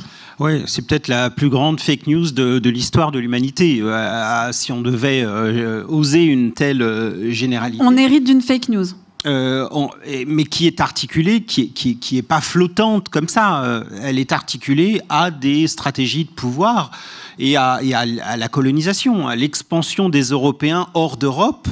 [0.41, 4.81] Oui, c'est peut-être la plus grande fake news de, l'histoire de l'humanité, euh, si on
[4.81, 7.85] devait euh, oser une telle généralité.
[7.87, 8.87] On hérite d'une fake news.
[9.25, 9.91] Euh, on,
[10.27, 13.85] mais qui est articulée, qui, qui, qui est pas flottante comme ça.
[14.03, 16.91] elle est articulée à des stratégies de pouvoir
[17.39, 21.69] et à, et à, à la colonisation, à l'expansion des Européens hors d'Europe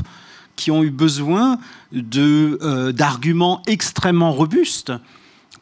[0.60, 1.58] qui ont eu besoin
[1.94, 4.92] euh, d'arguments extrêmement robustes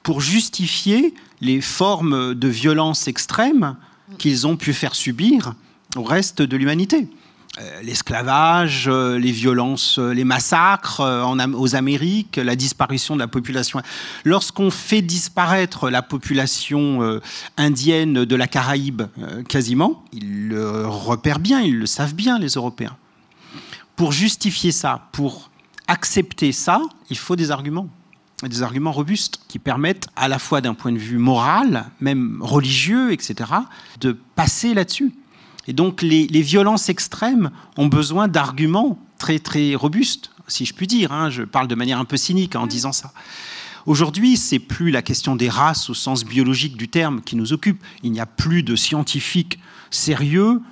[0.03, 3.77] pour justifier les formes de violence extrême
[4.19, 5.55] qu'ils ont pu faire subir
[5.95, 7.09] au reste de l'humanité.
[7.61, 11.01] Euh, l'esclavage, euh, les violences, les massacres
[11.55, 13.81] aux Amériques, la disparition de la population.
[14.25, 17.21] Lorsqu'on fait disparaître la population
[17.57, 19.03] indienne de la Caraïbe
[19.49, 22.97] quasiment, ils le repèrent bien, ils le savent bien, les Européens
[23.99, 25.51] pour justifier ça, pour
[25.89, 26.81] accepter ça,
[27.11, 27.89] il faut des arguments
[28.45, 33.13] des arguments robustes qui permettent à la fois d'un point de vue moral, même religieux,
[33.13, 33.51] etc.,
[34.01, 35.13] de passer là-dessus.
[35.67, 40.87] Et donc les, les, violences extrêmes ont besoin d'arguments très très robustes, si je puis
[40.87, 41.11] dire.
[41.11, 43.13] Hein, je parle de manière un peu cynique en disant ça.
[43.87, 47.83] Aujourd'hui, c'est plus la question des races au sens biologique du terme qui nous occupe.
[48.05, 49.59] Il n'y a plus de scientifiques
[49.91, 50.63] sérieux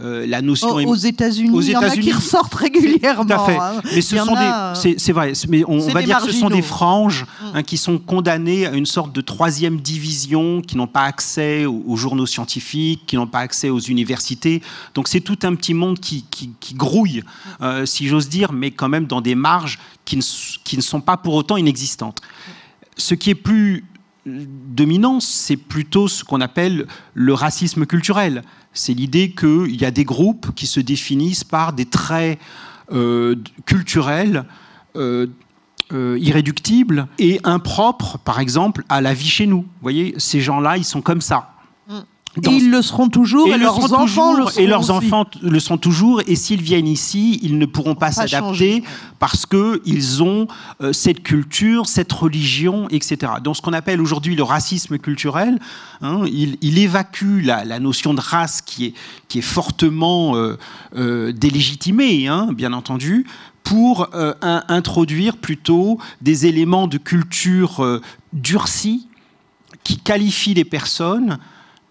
[0.00, 3.24] euh, la notion aux, aux États-Unis, il y en a qui ressortent régulièrement.
[3.24, 3.56] Tout à fait.
[3.56, 3.80] Hein.
[3.94, 4.72] Mais ce sont a...
[4.74, 7.46] des, c'est vrai, mais on, on va dire que ce sont des franges mm.
[7.54, 11.82] hein, qui sont condamnées à une sorte de troisième division, qui n'ont pas accès aux,
[11.86, 14.62] aux, journaux scientifiques, qui n'ont pas accès aux universités.
[14.94, 17.22] Donc c'est tout un petit monde qui, qui, qui grouille,
[17.62, 20.22] euh, si j'ose dire, mais quand même dans des marges qui ne,
[20.64, 22.20] qui ne sont pas pour autant inexistantes.
[22.96, 23.84] Ce qui est plus
[24.26, 28.42] dominant, c'est plutôt ce qu'on appelle le racisme culturel
[28.74, 32.38] c'est l'idée qu'il y a des groupes qui se définissent par des traits
[32.92, 34.44] euh, culturels
[34.96, 35.28] euh,
[35.92, 39.62] euh, irréductibles et impropres, par exemple, à la vie chez nous.
[39.62, 41.53] Vous voyez, ces gens-là, ils sont comme ça.
[42.36, 42.50] Dans...
[42.50, 44.90] Et ils le seront toujours, et, et leurs enfants toujours, le seront Et leurs aussi.
[44.90, 48.82] enfants le sont toujours, et s'ils viennent ici, ils ne pourront pas, pas s'adapter
[49.20, 50.48] parce qu'ils ont
[50.80, 53.34] euh, cette culture, cette religion, etc.
[53.42, 55.60] Donc ce qu'on appelle aujourd'hui le racisme culturel,
[56.02, 58.94] hein, il, il, évacue la, la, notion de race qui est,
[59.28, 60.58] qui est fortement euh,
[60.96, 63.26] euh, délégitimée, hein, bien entendu,
[63.62, 68.00] pour un, introduire plutôt des éléments de culture
[68.34, 69.08] durcis
[69.84, 71.38] qui qualifient les personnes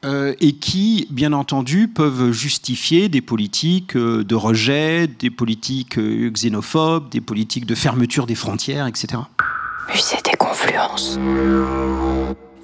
[0.04, 6.30] euh, et qui, bien entendu, peuvent justifier des politiques euh, de rejet, des politiques euh,
[6.30, 9.22] xénophobes, des politiques de fermeture des frontières, etc.
[9.90, 11.18] Musée des confluences.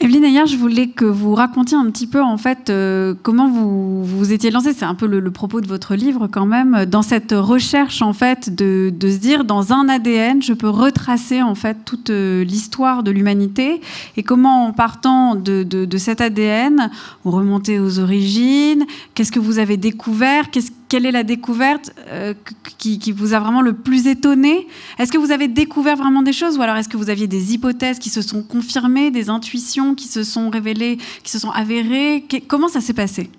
[0.02, 4.02] Evelyne Ayer, je voulais que vous racontiez un petit peu en fait euh, comment vous
[4.06, 4.72] vous étiez lancé.
[4.72, 8.14] C'est un peu le, le, propos de votre livre quand même dans cette recherche en
[8.14, 12.46] fait de, de, se dire dans un ADN je peux retracer en fait toute euh,
[12.46, 13.82] l'histoire de l'humanité
[14.16, 16.90] et comment en partant de, de, de, cet ADN
[17.26, 18.86] vous remontez aux origines.
[19.16, 20.50] Qu'est-ce que vous avez découvert?
[20.50, 22.34] Qu'est-ce quelle est la découverte euh,
[22.78, 24.68] qui, qui, vous a vraiment le plus étonné?
[24.98, 27.54] Est-ce que vous avez découvert vraiment des choses ou alors est-ce que vous aviez des
[27.54, 32.26] hypothèses qui se sont confirmées, des intuitions qui se sont révélées, qui se sont avérées?
[32.48, 33.30] Comment ça s'est passé?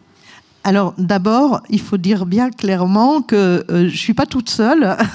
[0.62, 4.96] Alors d'abord, il faut dire bien clairement que euh, je ne suis pas toute seule.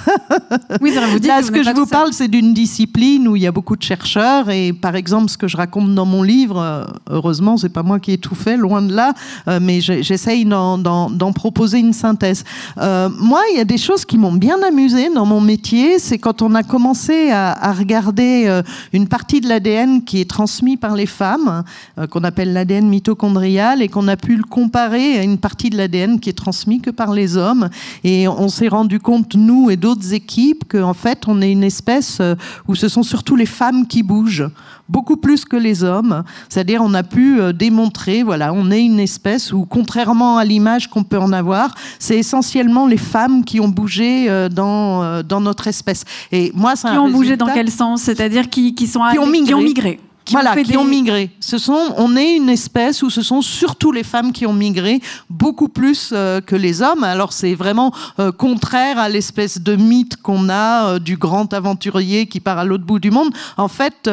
[0.80, 3.36] Oui, ça vous dire Là, que ce que je vous parle, c'est d'une discipline où
[3.36, 6.22] il y a beaucoup de chercheurs et par exemple, ce que je raconte dans mon
[6.22, 9.14] livre, euh, heureusement, c'est pas moi qui ai tout fait, loin de là,
[9.48, 12.44] euh, mais j'essaye d'en proposer une synthèse.
[12.78, 16.18] Euh, moi, il y a des choses qui m'ont bien amusé dans mon métier, c'est
[16.18, 18.60] quand on a commencé à, à regarder
[18.92, 21.64] une partie de l'ADN qui est transmis par les femmes,
[22.10, 25.76] qu'on appelle l'ADN mitochondrial, et qu'on a pu le comparer à une une partie de
[25.76, 27.68] l'ADN qui est transmise que par les hommes.
[28.04, 32.18] Et on s'est rendu compte, nous et d'autres équipes, qu'en fait, on est une espèce
[32.20, 32.34] euh,
[32.68, 34.48] où ce sont surtout les femmes qui bougent
[34.88, 36.24] beaucoup plus que les hommes.
[36.48, 40.88] C'est-à-dire, on a pu euh, démontrer, voilà, on est une espèce où, contrairement à l'image
[40.88, 45.66] qu'on peut en avoir, c'est essentiellement les femmes qui ont bougé euh, dans, dans notre
[45.66, 46.04] espèce.
[46.32, 48.02] Et moi, ça qui ont bougé dans quel sens?
[48.02, 49.48] C'est-à-dire qui, qui, sont qui ont migré.
[49.48, 51.30] Qui ont migré qui voilà, ont qui ont migré.
[51.40, 55.00] Ce sont, on est une espèce où ce sont surtout les femmes qui ont migré,
[55.30, 57.04] beaucoup plus euh, que les hommes.
[57.04, 62.26] Alors c'est vraiment euh, contraire à l'espèce de mythe qu'on a euh, du grand aventurier
[62.26, 63.32] qui part à l'autre bout du monde.
[63.56, 64.10] En fait,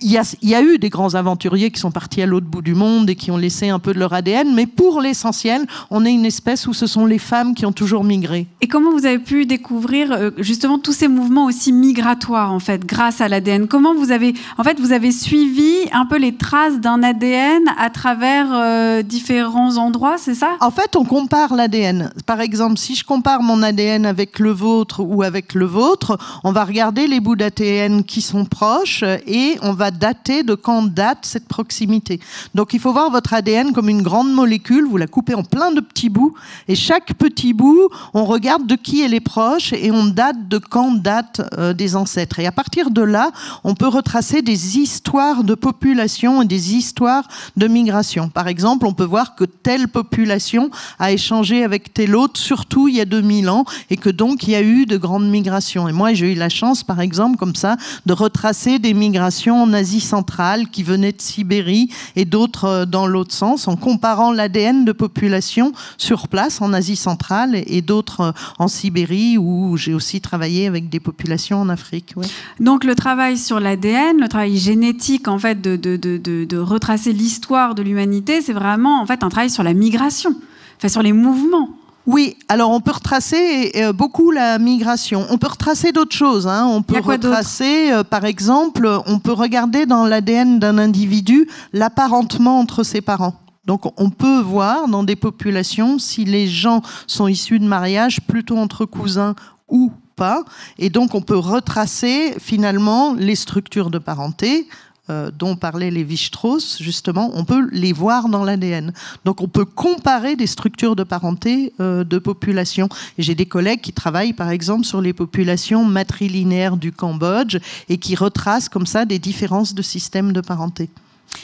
[0.00, 3.10] il y, a, eu des grands aventuriers qui sont partis à l'autre bout du monde
[3.10, 6.24] et qui ont laissé un peu de leur ADN, mais pour l'essentiel, on est une
[6.24, 8.46] espèce où ce sont les femmes qui ont toujours migré.
[8.60, 12.86] Et comment vous avez pu découvrir euh, justement tous ces mouvements aussi migratoires en fait,
[12.86, 16.78] grâce à l'ADN Comment vous avez, en fait, vous avez suivi un peu les traces
[16.78, 20.50] d'un ADN à travers euh, différents endroits, c'est ça?
[20.60, 22.12] En fait, on compare l'ADN.
[22.24, 26.52] Par exemple, si je compare mon ADN avec le vôtre ou avec le vôtre, on
[26.52, 31.20] va regarder les bouts d'ADN qui sont proches et on va dater de quand date
[31.22, 32.20] cette proximité.
[32.54, 35.72] Donc il faut voir votre ADN comme une grande molécule, vous la coupez en plein
[35.72, 36.34] de petits bouts,
[36.68, 40.58] et chaque petit bout, on regarde de qui elle est proche et on date de
[40.58, 42.38] quand date euh, des ancêtres.
[42.38, 43.30] Et à partir de là,
[43.64, 48.28] on peut retracer des histoires de population et des histoires de migration.
[48.28, 52.96] Par exemple, on peut voir que telle population a échangé avec telle autre, surtout il
[52.96, 55.88] y a 2000 ans, et que donc il y a eu de grandes migrations.
[55.88, 59.72] Et moi, j'ai eu la chance, par exemple, comme ça, de retracer des migrations en
[59.78, 64.84] Asie centrale qui venaient de Sibérie et d'autres euh, dans l'autre sens, en comparant l'ADN
[64.84, 70.20] de population sur place en Asie centrale et d'autres euh, en Sibérie, où j'ai aussi
[70.20, 72.14] travaillé avec des populations en Afrique.
[72.60, 77.12] Donc le travail sur l'ADN, le travail génétique en fait de, de, de, de retracer
[77.12, 80.34] l'histoire de l'humanité, c'est vraiment en fait un travail sur la migration,
[80.76, 81.77] enfin sur les mouvements.
[82.08, 85.26] Oui, alors on peut retracer euh, beaucoup la migration.
[85.28, 86.46] On peut retracer d'autres choses.
[86.46, 86.66] Hein.
[86.66, 92.82] On peut retracer, euh, par exemple, on peut regarder dans l'ADN d'un individu l'apparentement entre
[92.82, 93.34] ses parents.
[93.66, 98.56] Donc on peut voir dans des populations si les gens sont issus de mariage plutôt
[98.56, 99.34] entre cousins
[99.68, 100.44] ou pas.
[100.78, 104.66] Et donc on peut retracer finalement les structures de parenté
[105.10, 108.92] euh, dont parlait Lévi-Strauss, justement, on peut les voir dans l'ADN.
[109.24, 112.88] Donc on peut comparer des structures de parenté euh, de populations.
[113.18, 118.14] J'ai des collègues qui travaillent par exemple sur les populations matrilinéaires du Cambodge et qui
[118.14, 120.88] retracent comme ça des différences de systèmes de parenté.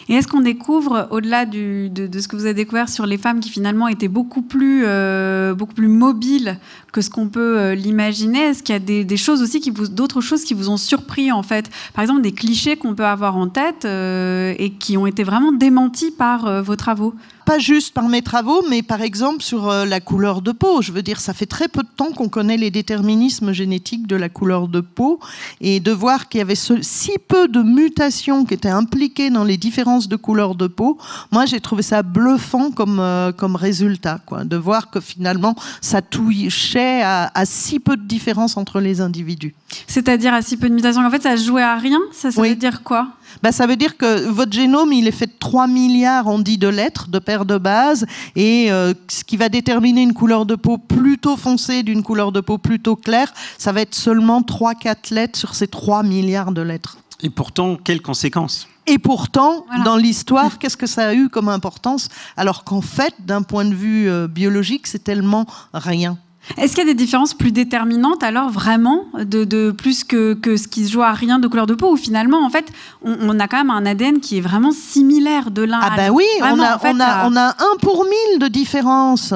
[0.09, 3.51] Et est-ce qu'on découvre, au-delà de, ce que vous avez découvert sur les femmes qui
[3.51, 6.59] finalement étaient beaucoup plus, euh, beaucoup plus mobiles
[6.93, 10.45] que ce qu'on peut euh, l'imaginer, est-ce qu'il y a des, choses aussi, d'autres choses
[10.45, 11.71] qui vous ont surpris en fait?
[11.95, 15.53] Par exemple, des clichés qu'on peut avoir en tête euh, et qui ont été vraiment
[15.53, 17.15] démentis par vos travaux?
[17.45, 20.83] Pas juste par mes travaux, mais par exemple sur euh, la couleur de peau.
[20.83, 24.17] Je veux dire, ça fait très peu de temps qu'on connaît les déterminismes génétiques de
[24.17, 25.21] la couleur de peau,
[25.61, 29.57] et de voir qu'il y avait si peu de mutations qui étaient impliquées dans les
[29.57, 30.99] différences de couleur de peau,
[31.31, 36.03] moi j'ai trouvé ça bluffant comme, euh, comme résultat, quoi, de voir que finalement ça
[36.03, 39.55] touchait à, si peu de différences entre les individus.
[39.87, 41.05] C'est-à-dire à si peu de mutations.
[41.05, 42.01] En fait, ça jouait à rien.
[42.13, 43.09] Ça, ça veut dire quoi?
[43.43, 46.59] Bah, ça veut dire que votre génome, il est fait de 3 milliards, on dit,
[46.59, 50.55] de lettres, de paires de bases, et euh, ce qui va déterminer une couleur de
[50.55, 55.39] peau plutôt foncée d'une couleur de peau plutôt claire, ça va être seulement 3-4 lettres
[55.39, 56.99] sur ces 3 milliards de lettres.
[57.23, 58.69] Et pourtant, quelles conséquences?
[58.87, 62.09] Et pourtant, dans l'histoire, qu'est-ce que ça a eu comme importance?
[62.37, 66.19] Alors qu'en fait, d'un point de vue euh, biologique, c'est tellement rien.
[66.59, 70.87] Est-ce qu'il y a des différences plus déterminantes alors vraiment de, plus que, ce qui
[70.87, 72.71] se joue à rien de couleur de peau ou finalement en fait
[73.03, 76.11] on, a quand même un ADN qui est vraiment similaire de l'un ah à ben
[76.11, 79.33] oui on a, on, a, on a un pour mille de différence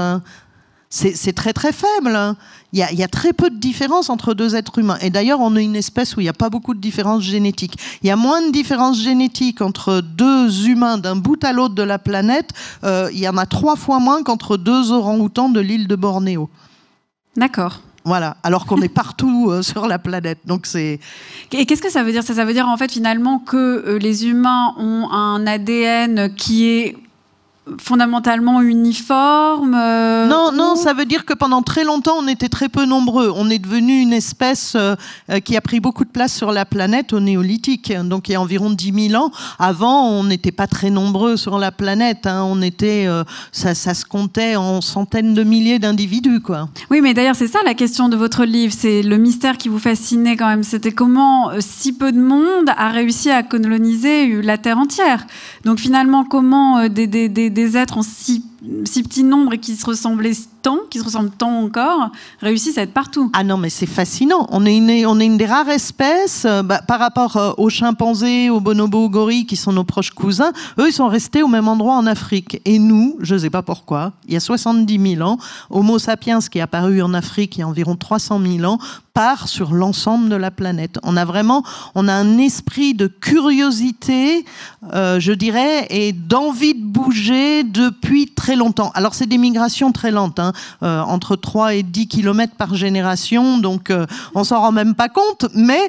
[0.90, 2.37] c'est très très faible
[2.73, 4.99] il y, a, il y, a, très peu de différence entre deux êtres humains.
[5.01, 7.79] Et d'ailleurs, on est une espèce où il n'y a pas beaucoup de différences génétiques.
[8.03, 11.83] Il y a moins de différences génétiques entre deux humains d'un bout à l'autre de
[11.83, 12.51] la planète.
[12.85, 16.51] Euh, il y en a trois fois moins qu'entre deux orang-outans de l'île de Bornéo.
[17.38, 17.81] D'accord.
[18.05, 20.40] Voilà, alors qu'on est partout euh, sur la planète.
[20.44, 20.98] Donc c'est.
[21.53, 22.22] Et qu'est-ce que ça veut dire?
[22.22, 26.68] Ça, ça veut dire en fait finalement que euh, les humains ont un ADN qui
[26.68, 26.96] est
[27.81, 32.68] fondamentalement uniforme euh, Non, non, ça veut dire que pendant très longtemps, on était très
[32.68, 33.33] peu nombreux.
[33.35, 34.94] On est devenu une espèce euh,
[35.31, 37.92] euh, qui a pris beaucoup de place sur la planète au néolithique.
[37.92, 39.31] Donc il y a environ 10 000 ans.
[39.59, 42.26] Avant, on n'était pas très nombreux sur la planète.
[42.26, 42.44] Hein.
[42.46, 43.07] On était,
[43.52, 46.68] ça, ça, se comptait en centaines de milliers d'individus, quoi.
[46.90, 48.72] Oui, mais d'ailleurs, c'est ça la question de votre livre.
[48.76, 50.62] C'est le mystère qui vous fascinait quand même.
[50.62, 55.26] C'était comment si peu de monde a réussi à coloniser la Terre entière.
[55.64, 58.44] Donc finalement, comment des, des, des des êtres en si
[58.85, 62.83] si petit nombre et qui se ressemblaient tant, qui se ressemblent tant encore, réussissent à
[62.83, 63.31] être partout.
[63.33, 64.47] Ah non, mais c'est fascinant.
[64.51, 69.05] On est une, des rares espèces euh, bah, par rapport euh, aux chimpanzés, aux bonobos,
[69.05, 70.53] aux gorilles, qui sont nos proches cousins.
[70.79, 72.61] Eux, ils sont restés au même endroit en Afrique.
[72.64, 75.38] Et nous, je ne sais pas pourquoi, il y a 70 000 ans,
[75.71, 78.79] Homo sapiens, qui est apparu en Afrique il y a environ 300 000 ans,
[79.14, 80.99] part sur l'ensemble de la planète.
[81.03, 84.44] On a vraiment, on a un esprit de curiosité,
[84.94, 88.91] euh, je dirais, et d'envie de bouger depuis très longtemps.
[88.95, 93.59] Alors c'est des migrations très lentes, hein, euh, entre 3 et 10 km par génération,
[93.59, 95.81] donc euh, on s'en rend même pas compte, mais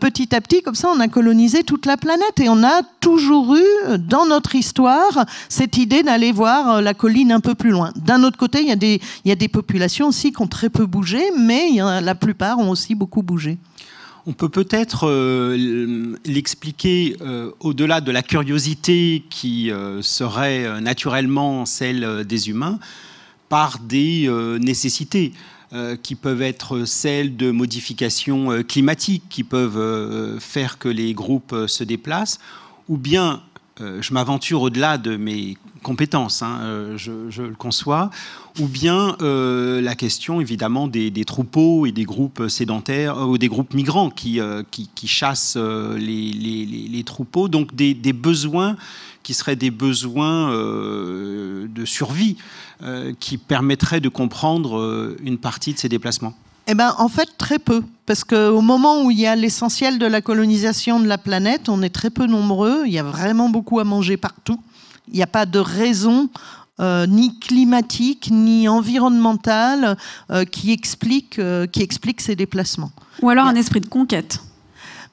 [0.00, 3.56] petit à petit, comme ça, on a colonisé toute la planète et on a toujours
[3.56, 7.92] eu dans notre histoire cette idée d'aller voir la colline un peu plus loin.
[7.96, 11.78] D'un autre côté, il y, a des, populations aussi qui ont très peu bougé, mais
[12.02, 13.58] la plupart ont aussi beaucoup bougé.
[14.28, 22.24] On peut peut-être euh, l'expliquer euh, au-delà de la curiosité qui euh, serait naturellement celle
[22.24, 22.80] des humains
[23.48, 24.28] par des
[24.60, 25.32] nécessités
[26.02, 32.40] qui peuvent être celles de modifications climatiques qui peuvent faire que les groupes se déplacent
[32.88, 33.42] ou bien
[33.82, 38.10] euh, je m'aventure au-delà de mes compétences, hein, euh, je, le conçois,
[38.58, 43.74] ou bien euh, la question évidemment des, troupeaux et des groupes sédentaires ou des groupes
[43.74, 48.76] migrants qui, qui, chassent les, troupeaux, donc des, besoins
[49.22, 52.36] qui seraient des besoins de survie
[53.20, 56.34] qui permettraient de comprendre une partie de ces déplacements.
[56.68, 57.82] Eh ben, en fait, très peu.
[58.06, 61.82] Parce qu'au moment où il y a l'essentiel de la colonisation de la planète, on
[61.82, 62.82] est très peu nombreux.
[62.86, 64.60] Il y a vraiment beaucoup à manger partout.
[65.08, 66.28] Il n'y a pas de raison
[66.78, 69.96] euh, ni climatique ni environnementale
[70.30, 72.90] euh, qui, explique, euh, qui explique ces déplacements.
[73.22, 74.40] Ou alors un esprit de conquête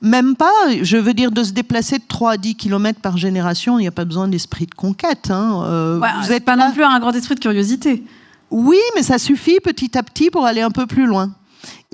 [0.01, 0.51] même pas,
[0.81, 3.87] je veux dire, de se déplacer de 3 à 10 km par génération, il n'y
[3.87, 5.31] a pas besoin d'esprit de conquête.
[5.31, 6.01] Hein.
[6.21, 8.03] vous n'êtes pas non plus un grand esprit de curiosité.
[8.51, 11.31] Oui, mais ça suffit petit à petit pour aller un peu plus loin.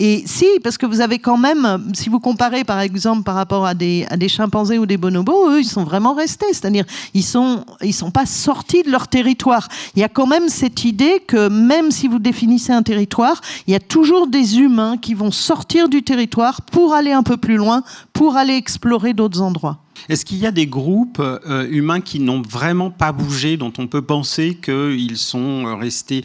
[0.02, 3.66] Et si, parce que vous avez quand même, si vous comparez par exemple par rapport
[3.66, 6.46] à des, chimpanzés ou des bonobos, eux, ils sont vraiment restés.
[6.54, 9.68] C'est-à-dire, ils sont, ils sont pas sortis de leur territoire.
[9.98, 13.74] Il y a quand même cette idée que même si vous définissez un territoire, il
[13.74, 17.58] y a toujours des humains qui vont sortir du territoire pour aller un peu plus
[17.58, 17.84] loin,
[18.14, 19.80] pour aller explorer d'autres endroits.
[20.08, 23.88] Est-ce qu'il y a des groupes euh, humains qui n'ont vraiment pas bougé, dont on
[23.88, 26.24] peut penser qu'ils sont restés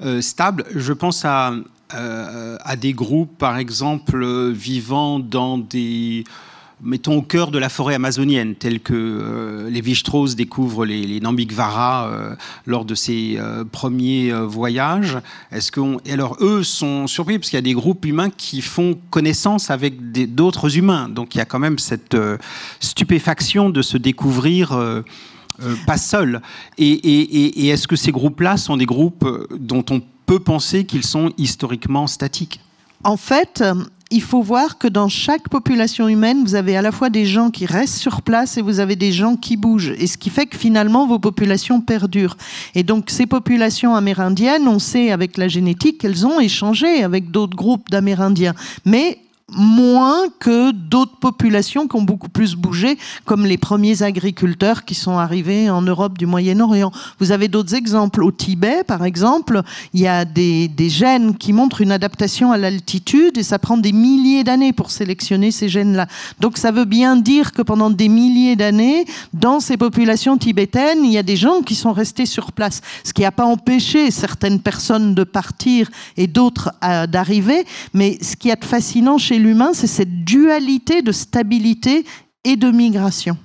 [0.00, 0.64] euh, stables?
[0.74, 1.52] Je pense à,
[1.94, 6.24] euh, à des groupes, par exemple, vivant dans des
[6.82, 11.20] mettons au cœur de la forêt amazonienne, tels que euh, les Lévi-Strauss découvre les, les
[11.20, 12.34] Nambikvara euh,
[12.64, 13.38] lors de ses
[13.70, 15.18] premiers voyages.
[15.52, 15.80] Est-ce que
[16.10, 20.12] alors eux sont surpris parce qu'il y a des groupes humains qui font connaissance avec
[20.34, 22.16] d'autres humains, donc il y a quand même cette
[22.80, 25.02] stupéfaction de se découvrir.
[25.86, 26.40] pas seul.
[26.78, 29.26] Et, et est-ce que ces groupes-là sont des groupes
[29.58, 30.00] dont on
[30.30, 32.60] peut penser qu'ils sont historiquement statiques
[33.02, 33.74] En fait, euh,
[34.12, 37.50] il faut voir que dans chaque population humaine, vous avez à la fois des gens
[37.50, 39.92] qui restent sur place et vous avez des gens qui bougent.
[39.98, 42.36] Et ce qui fait que finalement, vos populations perdurent.
[42.76, 47.56] Et donc, ces populations amérindiennes, on sait avec la génétique qu'elles ont échangé avec d'autres
[47.56, 48.54] groupes d'Amérindiens.
[48.84, 49.18] Mais
[49.52, 55.18] moins que d'autres populations qui ont beaucoup plus bougé, comme les premiers agriculteurs qui sont
[55.18, 56.92] arrivés en Europe du Moyen-Orient.
[57.18, 58.22] Vous avez d'autres exemples.
[58.22, 59.62] Au Tibet, par exemple,
[59.94, 63.92] il y a des, gènes qui montrent une adaptation à l'altitude et ça prend des
[63.92, 66.06] milliers d'années pour sélectionner ces gènes-là.
[66.40, 71.12] Donc ça veut bien dire que pendant des milliers d'années, dans ces populations tibétaines, il
[71.12, 74.60] y a des gens qui sont restés sur place, ce qui n'a pas empêché certaines
[74.60, 76.72] personnes de partir et d'autres
[77.08, 77.64] d'arriver.
[77.94, 82.04] Mais ce qui est fascinant chez l'humain, c'est cette dualité de stabilité
[82.44, 83.36] et de migration.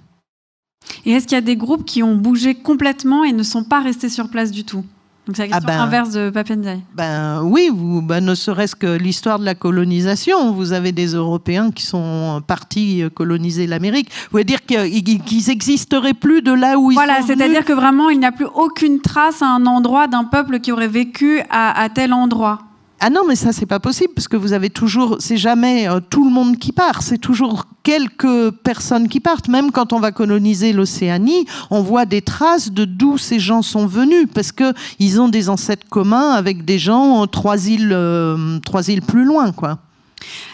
[1.05, 3.81] Et est-ce qu'il y a des groupes qui ont bougé complètement et ne sont pas
[3.81, 4.83] restés sur place du tout?
[5.25, 6.81] Donc c'est la question ah ben, inverse de Papendiaï.
[6.93, 10.51] Ben oui, vous, ben, ne serait-ce que l'histoire de la colonisation.
[10.51, 14.11] Vous avez des Européens qui sont partis coloniser l'Amérique.
[14.11, 17.73] Vous voulez dire qu'ils n'existeraient plus de là où ils voilà, sont Voilà, c'est-à-dire que
[17.73, 21.41] vraiment il n'y a plus aucune trace à un endroit d'un peuple qui aurait vécu
[21.49, 22.59] à tel endroit.
[23.07, 25.99] Ah non, mais ça, c'est pas possible, parce que vous avez toujours, c'est jamais euh,
[25.99, 29.47] tout le monde qui part, c'est toujours quelques personnes qui partent.
[29.47, 33.85] Même quand on va coloniser l'Océanie, on voit des traces de d'où ces gens sont
[33.85, 38.89] venus, parce qu'ils ont des ancêtres communs avec des gens euh, trois îles, euh, trois
[38.89, 39.77] îles plus loin, quoi.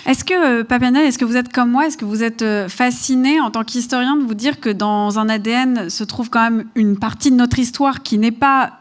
[0.05, 3.49] Est-ce que, Papiana, est-ce que vous êtes comme moi Est-ce que vous êtes fasciné en
[3.49, 7.31] tant qu'historien de vous dire que dans un ADN se trouve quand même une partie
[7.31, 8.73] de notre histoire qui n'est pas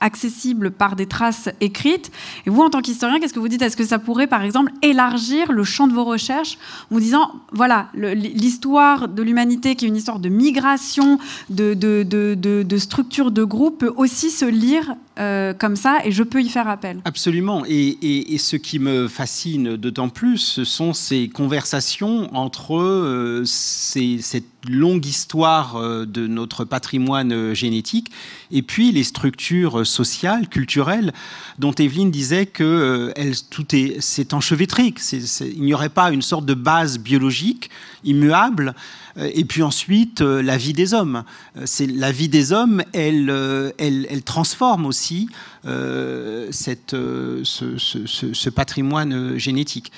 [0.00, 2.10] accessible par des traces écrites.
[2.46, 3.62] Et vous, en tant qu'historien, qu'est-ce que vous dites?
[3.62, 6.58] Est-ce que ça pourrait, par exemple, élargir le champ de vos recherches
[6.90, 11.18] en vous disant, voilà, l'histoire de l'humanité, qui est une histoire de migration,
[11.50, 16.12] de, de, de, de structure de groupe, peut aussi se lire euh, comme ça et
[16.12, 17.00] je peux y faire appel.
[17.06, 17.62] Absolument.
[17.66, 25.06] Et, ce qui me fascine d'autant plus, ce sont ces conversations entre euh, cette longue
[25.06, 28.10] histoire euh, de notre patrimoine génétique
[28.50, 31.12] et puis les structures sociales, culturelles,
[31.58, 33.12] dont Evelyne disait que
[33.50, 34.92] tout est, c'est enchevêtré.
[35.40, 37.70] il n'y aurait pas une sorte de base biologique
[38.04, 38.74] immuable.
[39.18, 41.24] Et puis ensuite, la vie des hommes.
[41.64, 43.30] C'est la vie des hommes, elle,
[43.78, 45.28] elle, elle transforme aussi
[45.66, 49.90] euh, cette, euh, ce, patrimoine génétique.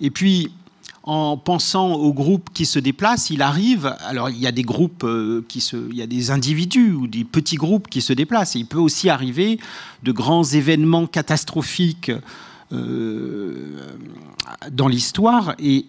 [0.00, 0.50] Et puis,
[1.04, 5.04] en pensant aux groupes qui se déplacent, il arrive, alors il y a des groupes
[5.04, 8.56] euh, qui se, il y a des individus ou des petits groupes qui se déplacent.
[8.56, 9.60] il peut aussi arriver
[10.02, 12.10] de grands événements catastrophiques
[14.70, 15.86] dans l'histoire et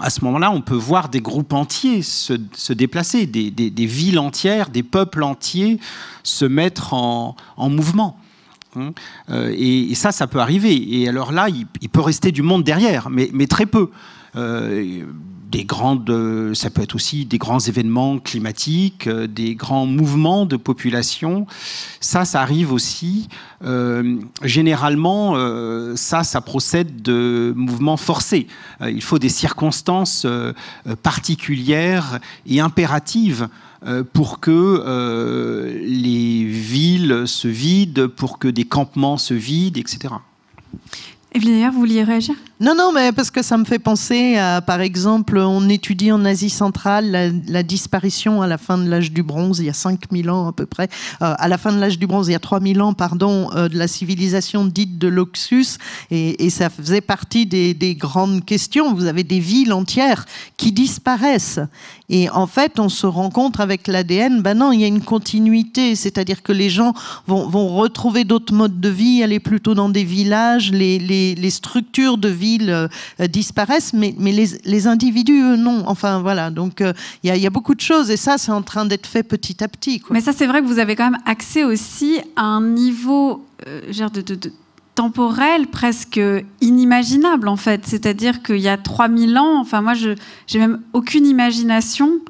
[0.00, 4.82] à ce moment-là, on peut voir des groupes entiers se, déplacer, des, villes entières, des
[4.82, 5.78] peuples entiers
[6.22, 8.18] se mettre en, mouvement.
[8.76, 8.92] Hein.
[9.30, 11.00] Euh, et, ça, ça peut arriver.
[11.00, 13.90] Et alors là, il, peut rester du monde derrière, mais, mais très peu.
[14.36, 15.04] Euh,
[15.54, 20.56] des grandes, ça peut être aussi des grands événements climatiques, euh, des grands mouvements de
[20.56, 21.46] population.
[22.00, 23.28] Ça, ça arrive aussi.
[23.64, 28.48] Euh, généralement, euh, ça, ça procède de mouvements forcés.
[28.80, 30.26] il faut des circonstances
[31.02, 33.48] particulières et impératives
[34.12, 40.14] pour que les villes se vident, pour que des campements se vident, etc.
[41.32, 42.34] Evelyne, vous vouliez réagir?
[42.60, 46.24] Non, non, mais parce que ça me fait penser à, par exemple, on étudie en
[46.24, 50.30] Asie centrale la, disparition à la fin de l'âge du bronze, il y a 5000
[50.30, 50.88] ans à peu près,
[51.20, 53.68] euh, à la fin de l'âge du bronze, il y a 3000 ans, pardon, euh,
[53.68, 55.78] de la civilisation dite de l'Oxus,
[56.12, 58.94] et, ça faisait partie des, grandes questions.
[58.94, 60.24] Vous avez des villes entières
[60.56, 61.58] qui disparaissent.
[62.08, 65.96] Et en fait, on se rencontre avec l'ADN, ben non, il y a une continuité,
[65.96, 66.92] c'est-à-dire que les gens
[67.26, 72.28] vont, retrouver d'autres modes de vie, aller plutôt dans des villages, les, les structures de
[72.28, 72.88] vie euh,
[73.28, 75.84] disparaissent, mais, les, individus, eux, non.
[75.86, 76.50] Enfin, voilà.
[76.50, 76.92] Donc, euh,
[77.22, 79.68] il y, a beaucoup de choses, et ça, c'est en train d'être fait petit à
[79.68, 80.02] petit.
[80.10, 83.80] Mais ça, c'est vrai que vous avez quand même accès aussi à un niveau euh,
[84.10, 84.52] de,
[84.94, 86.20] temporel presque
[86.60, 87.82] inimaginable, en fait.
[87.84, 90.10] C'est-à-dire qu'il y a 3000 ans, enfin, moi, je
[90.46, 92.20] j'ai même aucune imagination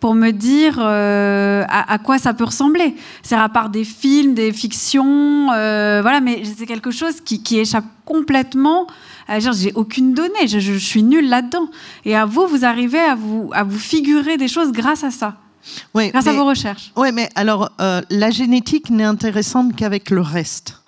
[0.00, 2.94] pour me dire à, quoi ça peut ressembler.
[3.22, 8.86] C'est à part des films, des fictions, voilà, mais c'est quelque chose qui échappe complètement
[9.38, 11.68] j'ai aucune donnée, je, suis nulle là-dedans.
[12.04, 15.36] Et à vous, vous arrivez à vous, à vous figurer des choses grâce à ça.
[15.94, 16.90] Oui, grâce à vos recherches.
[16.96, 20.80] Oui, mais alors, euh, la génétique n'est intéressante qu'avec le reste.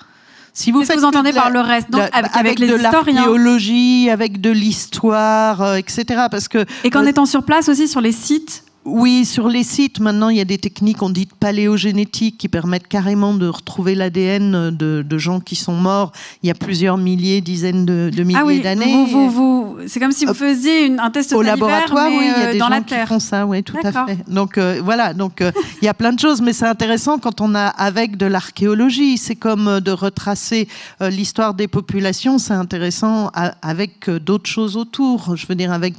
[0.54, 4.50] Si vous que vous entendez par le reste Donc, avec, les de l'archéologie, avec de
[4.50, 6.26] l'histoire, euh, etc.
[6.30, 9.62] Parce que, Et qu'en euh, étant sur place aussi, sur les sites oui, sur les
[9.62, 13.94] sites, maintenant, il y a des techniques, on dit paléogénétiques, qui permettent carrément de retrouver
[13.94, 16.10] l'ADN de, gens qui sont morts
[16.42, 19.06] il y a plusieurs milliers, dizaines de, milliers ah oui, d'années.
[19.08, 22.30] Vous, vous, c'est comme si vous faisiez une, un test au laboratoire, mais oui, il
[22.30, 24.18] y a euh, des dans gens la qui font ça, oui, tout à fait.
[24.26, 27.40] Donc euh, voilà, donc euh, il y a plein de choses, mais c'est intéressant quand
[27.40, 29.16] on a avec de l'archéologie.
[29.16, 30.66] C'est comme de retracer
[31.00, 33.30] l'histoire des populations, c'est intéressant
[33.60, 35.36] avec d'autres choses autour.
[35.36, 35.94] Je veux dire avec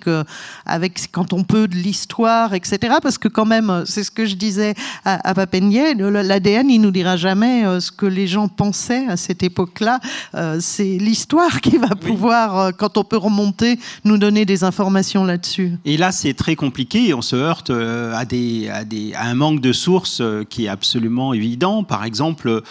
[0.65, 2.72] avec quand on peut de l'histoire, etc.
[2.79, 4.73] Parce que quand même, c'est ce que je disais
[5.05, 9.43] à, à l'ADN, il nous dira jamais euh, ce que les gens pensaient à cette
[9.43, 9.99] époque-là.
[10.35, 15.23] Euh, c'est l'histoire qui va pouvoir, euh, quand on peut remonter, nous donner des informations
[15.23, 15.73] là-dessus.
[15.85, 17.13] Et là, c'est très compliqué.
[17.13, 21.33] On se heurte à, des, à, des, à un manque de sources qui est absolument
[21.33, 21.83] évident.
[21.83, 22.61] Par exemple,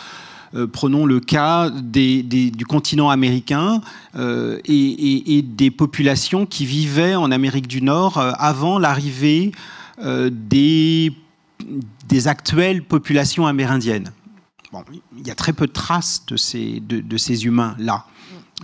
[0.73, 3.81] prenons le cas des, du continent américain
[4.17, 9.59] et, et, des populations qui vivaient en Amérique du Nord avant l'arrivée euh,
[10.31, 11.13] des,
[12.09, 14.11] des actuelles populations amérindiennes.
[14.73, 14.83] Bon,
[15.19, 18.07] il y a très peu de traces de ces, humains-là.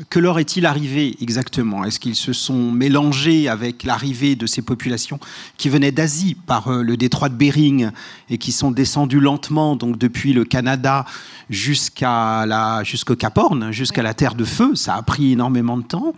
[0.08, 1.84] Que leur est-il arrivé exactement?
[1.84, 5.20] Est-ce qu'ils se sont mélangés avec l'arrivée de ces populations
[5.58, 7.90] qui venaient d'Asie par euh, le détroit de Bering
[8.30, 11.04] et qui sont descendues lentement, donc depuis le Canada
[11.50, 14.76] jusqu'au Cap Horn, jusqu'à la Terre de Feu?
[14.76, 16.14] Ça a pris énormément de temps.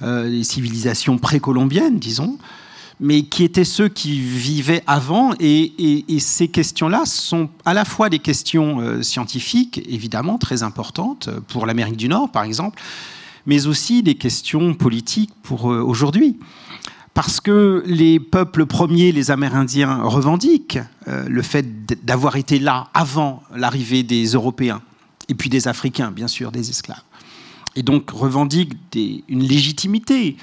[0.00, 2.38] Euh, les civilisations précolombiennes, disons
[3.00, 5.32] mais qui étaient ceux qui vivaient avant.
[5.40, 5.72] Et,
[6.18, 11.64] ces questions-là sont à la fois des questions euh, scientifiques, évidemment, très importantes, euh, pour
[11.64, 12.80] l'Amérique du Nord, par exemple,
[13.46, 16.38] mais aussi des questions politiques pour euh, aujourd'hui.
[17.14, 24.04] Parce que les peuples premiers, les Amérindiens, revendiquent le fait d'avoir été là avant l'arrivée
[24.04, 24.82] des Européens
[25.28, 27.02] et puis des Africains, bien sûr, des esclaves.
[27.74, 30.36] Et donc revendiquent une légitimité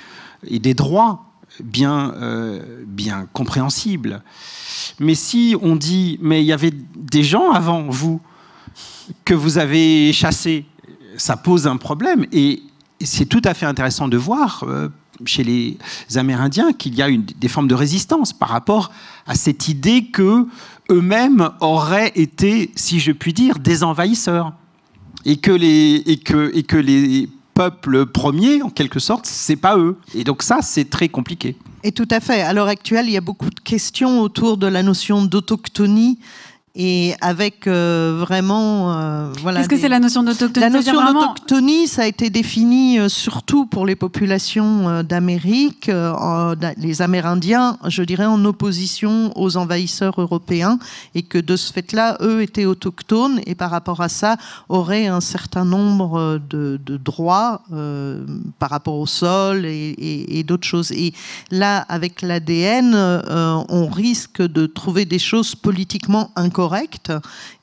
[0.45, 1.25] et des droits
[1.63, 4.21] bien, euh, bien compréhensibles.
[4.99, 8.21] Mais si on dit, mais il y avait des gens avant vous
[9.23, 10.65] que vous avez chassés,
[11.17, 12.25] ça pose un problème.
[12.31, 12.61] Et
[13.01, 14.89] c'est tout à fait intéressant de voir euh,
[15.25, 15.77] chez les
[16.15, 18.91] Amérindiens qu'il y a des formes de résistance par rapport
[19.27, 20.47] à cette idée que
[20.91, 24.53] eux-mêmes auraient été, si je puis dire, des envahisseurs.
[25.27, 29.77] Et que les, et que, et que les peuples premiers, en quelque sorte, c'est pas
[29.77, 29.97] eux.
[30.13, 31.55] Et donc ça, c'est très compliqué.
[31.83, 32.41] Et tout à fait.
[32.41, 36.19] À l'heure actuelle, il y a beaucoup de questions autour de la notion d'autochtonie
[36.75, 39.59] et avec euh, vraiment euh, voilà.
[39.59, 40.59] Qu'est-ce que c'est la notion d'autochtonie?
[40.65, 45.89] La notion d'autochtonie, ça a été défini euh, surtout pour les populations d'Amérique,
[46.77, 50.77] les Amérindiens, je dirais en opposition aux envahisseurs européens,
[51.13, 54.35] et que de ce fait-là, eux étaient autochtones et par rapport à ça
[54.67, 57.61] auraient un certain nombre de, de droits
[58.59, 60.91] par rapport au sol et, et, et d'autres choses.
[60.91, 61.13] Et
[61.51, 62.95] là, avec l'ADN,
[63.69, 66.64] on risque de trouver des choses politiquement incorrectes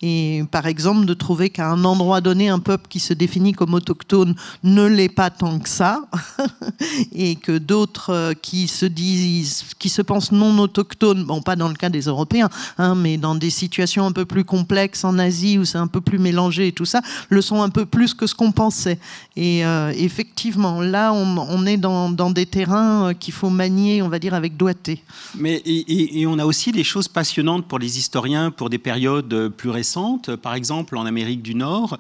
[0.01, 3.75] et par exemple, de trouver qu'à un endroit donné, un peuple qui se définit comme
[3.75, 6.03] autochtone ne l'est pas tant que ça,
[7.13, 11.69] et que d'autres euh, qui se disent, qui se pensent non autochtones, bon, pas dans
[11.69, 12.49] le cas des Européens,
[12.79, 16.01] hein, mais dans des situations un peu plus complexes en Asie où c'est un peu
[16.01, 18.99] plus mélangé et tout ça, le sont un peu plus que ce qu'on pensait.
[19.37, 24.19] Et euh, effectivement, là, on, est dans, des terrains euh, qu'il faut manier, on va
[24.19, 25.03] dire, avec doigté.
[25.35, 29.71] Mais et, on a aussi des choses passionnantes pour les historiens, pour des période plus
[29.71, 31.97] récente, par exemple en Amérique du Nord,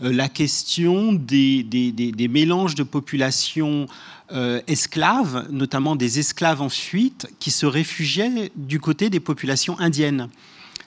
[0.00, 1.66] euh, la question des,
[2.30, 3.86] mélanges de populations
[4.30, 10.28] euh, esclaves, notamment des esclaves en fuite, qui se réfugiaient du côté des populations indiennes.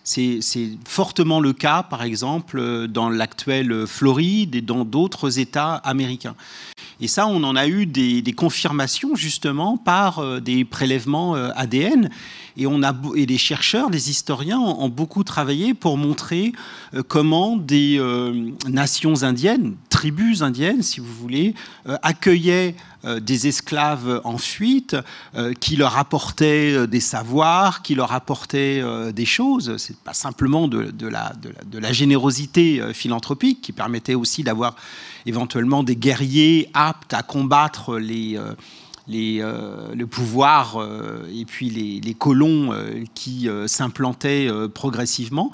[0.05, 0.39] C'est
[0.87, 6.35] fortement le cas, par exemple, dans l'actuelle Floride et dans d'autres États américains.
[7.01, 12.09] Et ça, on en a eu des, confirmations justement par euh, des prélèvements ADN.
[12.59, 16.51] Et, on a, et les chercheurs, les historiens ont, beaucoup travaillé pour montrer
[16.93, 21.55] euh, comment des euh, nations indiennes, tribus indiennes, si vous voulez,
[21.87, 22.75] euh, accueillaient
[23.21, 24.97] des esclaves en fuite,
[25.61, 28.83] qui leur apportaient des savoirs, qui leur apportaient
[29.13, 29.77] des choses.
[29.77, 34.75] C'est pas simplement de, la, générosité philanthropique qui permettait aussi d'avoir
[35.25, 38.37] éventuellement des guerriers aptes à combattre les
[39.11, 45.51] euh, le pouvoir euh, et puis les, colons euh, qui s'implantaient progressivement.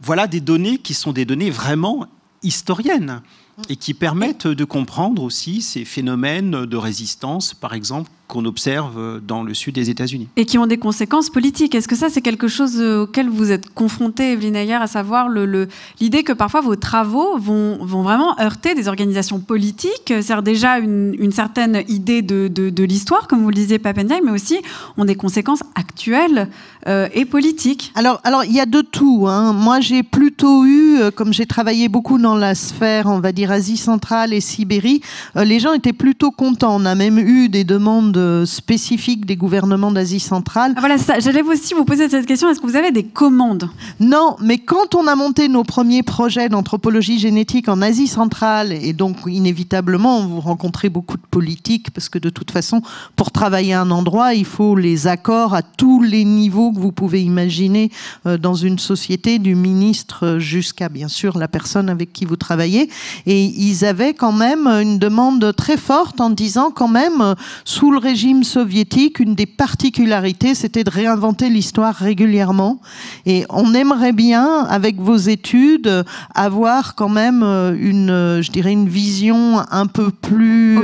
[0.00, 2.06] Voilà des données qui sont des données vraiment
[2.42, 3.22] historiennes
[3.68, 9.42] et qui permettent de comprendre aussi ces phénomènes de résistance, par exemple, qu'on observe dans
[9.42, 10.28] le sud des États-Unis.
[10.36, 11.74] Et qui ont des conséquences politiques.
[11.74, 16.22] Est-ce que ça, c'est quelque chose auquel vous êtes confronté, Evelyne Ayer, à savoir l'idée
[16.22, 21.32] que parfois vos travaux vont, vont, vraiment heurter des organisations politiques C'est déjà une, une,
[21.32, 24.58] certaine idée de, de, l'histoire, comme vous le disiez, Papendiaï, mais aussi
[24.96, 26.48] ont des conséquences actuelles
[26.86, 27.92] euh, et politiques.
[27.94, 29.26] Alors, alors, il y a de tout.
[29.28, 29.52] Hein.
[29.52, 33.50] Moi, j'ai plutôt eu, euh, comme j'ai travaillé beaucoup dans la sphère, on va dire,
[33.50, 35.00] Asie centrale et Sibérie,
[35.36, 36.76] euh, les gens étaient plutôt contents.
[36.76, 40.72] On a même eu des demandes spécifiques des gouvernements d'Asie centrale.
[40.76, 42.48] Ah, voilà, j'allais aussi vous poser cette question.
[42.48, 43.70] Est-ce que vous avez des commandes?
[44.00, 48.92] Non, mais quand on a monté nos premiers projets d'anthropologie génétique en Asie centrale, et
[48.92, 52.82] donc inévitablement, vous rencontrez beaucoup de politiques, parce que de toute façon,
[53.16, 56.92] pour travailler à un endroit, il faut les accords à tous les niveaux que vous
[56.92, 57.90] pouvez imaginer
[58.26, 62.90] euh, dans une société, du ministre jusqu'à, bien sûr, la personne avec qui vous travaillez.
[63.26, 67.98] Et ils avaient quand même une demande très forte en disant quand même, sous le
[68.08, 72.80] régime soviétique, une des particularités, c'était de réinventer l'histoire régulièrement.
[73.26, 76.04] Et on aimerait bien, avec vos études,
[76.34, 80.78] avoir quand même euh, une, je dirais, une vision un peu plus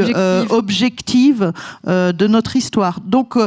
[0.51, 1.53] objective,
[1.89, 3.01] euh, de notre histoire.
[3.01, 3.39] Donc,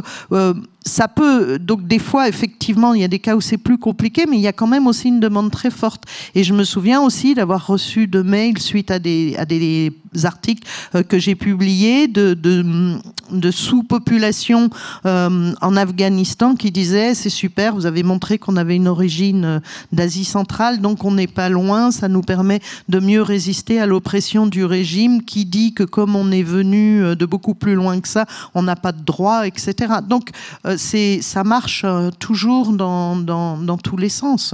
[0.87, 4.25] ça peut, donc des fois, effectivement, il y a des cas où c'est plus compliqué,
[4.27, 6.03] mais il y a quand même aussi une demande très forte.
[6.33, 9.93] Et je me souviens aussi d'avoir reçu de mails suite à des, à des
[10.25, 14.69] articles euh, que j'ai publiés de, de, sous-population
[15.05, 19.59] euh, en Afghanistan qui disaient c'est super, vous avez montré qu'on avait une origine euh,
[19.91, 22.59] d'Asie centrale, donc on n'est pas loin, ça nous permet
[22.89, 27.25] de mieux résister à l'oppression du régime qui dit que comme on est venu de
[27.25, 29.75] beaucoup plus loin que ça, on n'a pas de droit, etc.
[30.07, 30.29] Donc
[30.77, 31.85] c'est ça marche
[32.19, 34.53] toujours dans, tous les sens.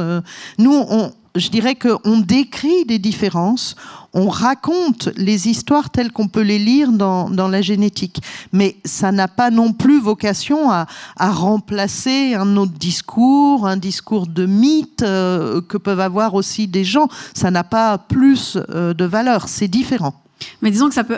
[0.58, 3.76] Nous, on, je dirais qu'on décrit des différences,
[4.14, 8.22] on raconte les histoires telles qu'on peut les lire dans, la génétique.
[8.52, 10.86] Mais ça n'a pas non plus vocation à,
[11.18, 17.08] remplacer un autre discours, un discours de mythe euh, que peuvent avoir aussi des gens.
[17.34, 20.23] Ça n'a pas plus euh, de valeur, c'est différent.
[20.62, 21.18] Mais disons que ça peut,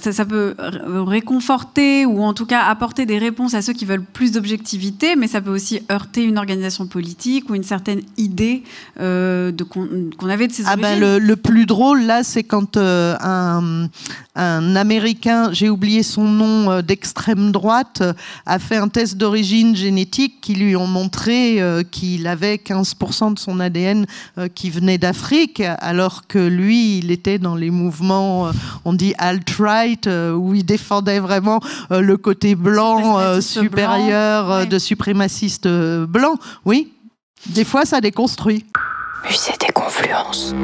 [0.00, 4.32] ça, peut réconforter ou en tout cas apporter des réponses à ceux qui veulent plus
[4.32, 8.62] d'objectivité, mais ça peut aussi heurter une organisation politique ou une certaine idée
[9.00, 13.88] euh, qu'on avait de ces ah ben le, plus drôle là, c'est quand euh, un,
[14.34, 18.02] un, Américain, j'ai oublié son nom, euh, d'extrême droite,
[18.46, 23.60] a fait un test d'origine génétique qui lui ont montré qu'il avait 15% de son
[23.60, 24.06] ADN
[24.54, 28.50] qui venait d'Afrique, alors que lui, il était dans les mouvements
[28.84, 34.78] on dit alt-right, euh, où il défendait vraiment euh, le côté blanc euh, supérieur de
[34.78, 36.38] suprémacistes blancs.
[36.64, 36.92] Oui,
[37.46, 38.64] des fois ça déconstruit.
[39.24, 40.54] Musée des confluences.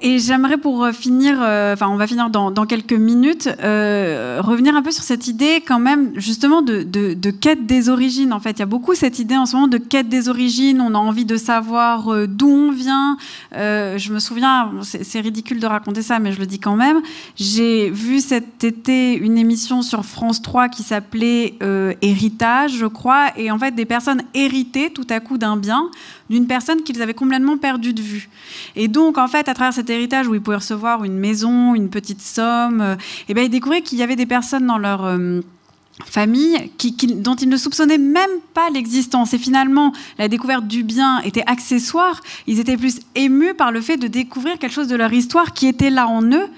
[0.00, 5.02] Et j'aimerais pour finir, enfin on va finir dans, quelques minutes, revenir un peu sur
[5.02, 8.32] cette idée quand même justement de, de, quête des origines.
[8.32, 10.80] En fait, il y a beaucoup cette idée en ce moment de quête des origines.
[10.80, 13.16] On a envie de savoir d'où on vient.
[13.52, 17.00] je me souviens, c'est ridicule de raconter ça, mais je le dis quand même.
[17.36, 21.58] J'ai vu cet été une émission sur France 3 qui s'appelait
[22.02, 25.90] Héritage, je crois, et en fait des personnes héritées tout à coup d'un bien
[26.34, 28.28] d'une personne qu'ils avaient complètement perdu de vue.
[28.76, 31.88] Et donc, en fait, à travers cet héritage où ils pouvaient recevoir une maison, une
[31.88, 32.96] petite somme, et euh,
[33.28, 35.04] eh ben, ils découvraient qu'il y avait des personnes dans leur...
[35.04, 35.40] Euh,
[36.04, 39.32] famille qui, dont ils ne soupçonnaient même pas l'existence.
[39.32, 42.20] Et finalement, la découverte du bien était accessoire.
[42.48, 45.68] Ils étaient plus émus par le fait de découvrir quelque chose de leur histoire qui
[45.68, 46.48] était là en eux,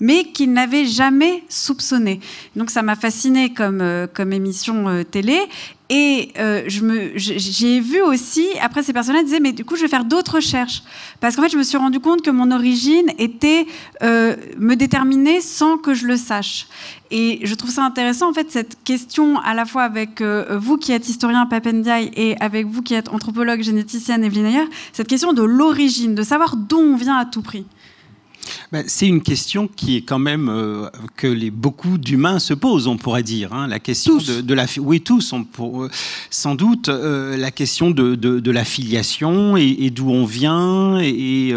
[0.00, 2.20] mais qu'ils n'avaient jamais soupçonné.
[2.56, 5.40] Donc ça m'a fasciné comme, euh, comme émission télé.
[5.92, 6.62] Et euh,
[7.16, 10.84] j'ai vu aussi, après ces personnes-là disaient, mais du coup, je vais faire d'autres recherches.
[11.18, 13.66] Parce qu'en fait, je me suis rendu compte que mon origine était
[14.04, 16.68] euh, me déterminer sans que je le sache.
[17.10, 20.76] Et je trouve ça intéressant, en fait, cette question, à la fois avec euh, vous
[20.76, 25.32] qui êtes historien Papendiaï et avec vous qui êtes anthropologue généticienne Evelyne Ayer, cette question
[25.32, 27.66] de l'origine, de savoir d'où on vient à tout prix.
[28.72, 32.86] Ben, c'est une question qui est quand même euh, que les, beaucoup d'humains se posent,
[32.86, 33.52] on pourrait dire.
[33.52, 33.66] Hein.
[33.66, 35.90] la question De, la oui tous, on pour, euh,
[36.30, 41.52] sans doute euh, la question de, de, la filiation et, d'où on vient et,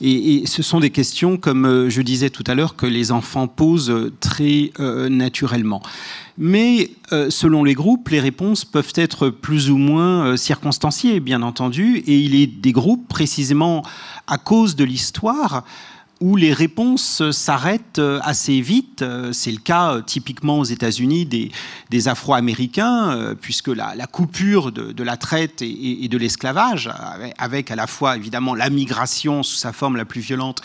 [0.00, 3.92] et, ce sont des questions comme je disais tout à l'heure que les enfants posent
[4.20, 5.82] très naturellement.
[6.38, 6.90] Mais
[7.28, 12.34] selon les groupes, les réponses peuvent être plus ou moins circonstanciées, bien entendu, et il
[12.34, 13.82] est des groupes précisément
[14.26, 15.64] à cause de l'histoire
[16.20, 19.02] où les réponses s'arrêtent euh, assez vite.
[19.02, 25.16] Euh, c'est le cas euh, typiquement aux États-Unis des, Afro-Américains, puisque la, coupure de, la
[25.16, 26.90] traite et, de l'esclavage,
[27.38, 30.60] avec à la fois évidemment la migration sous sa forme la plus violente,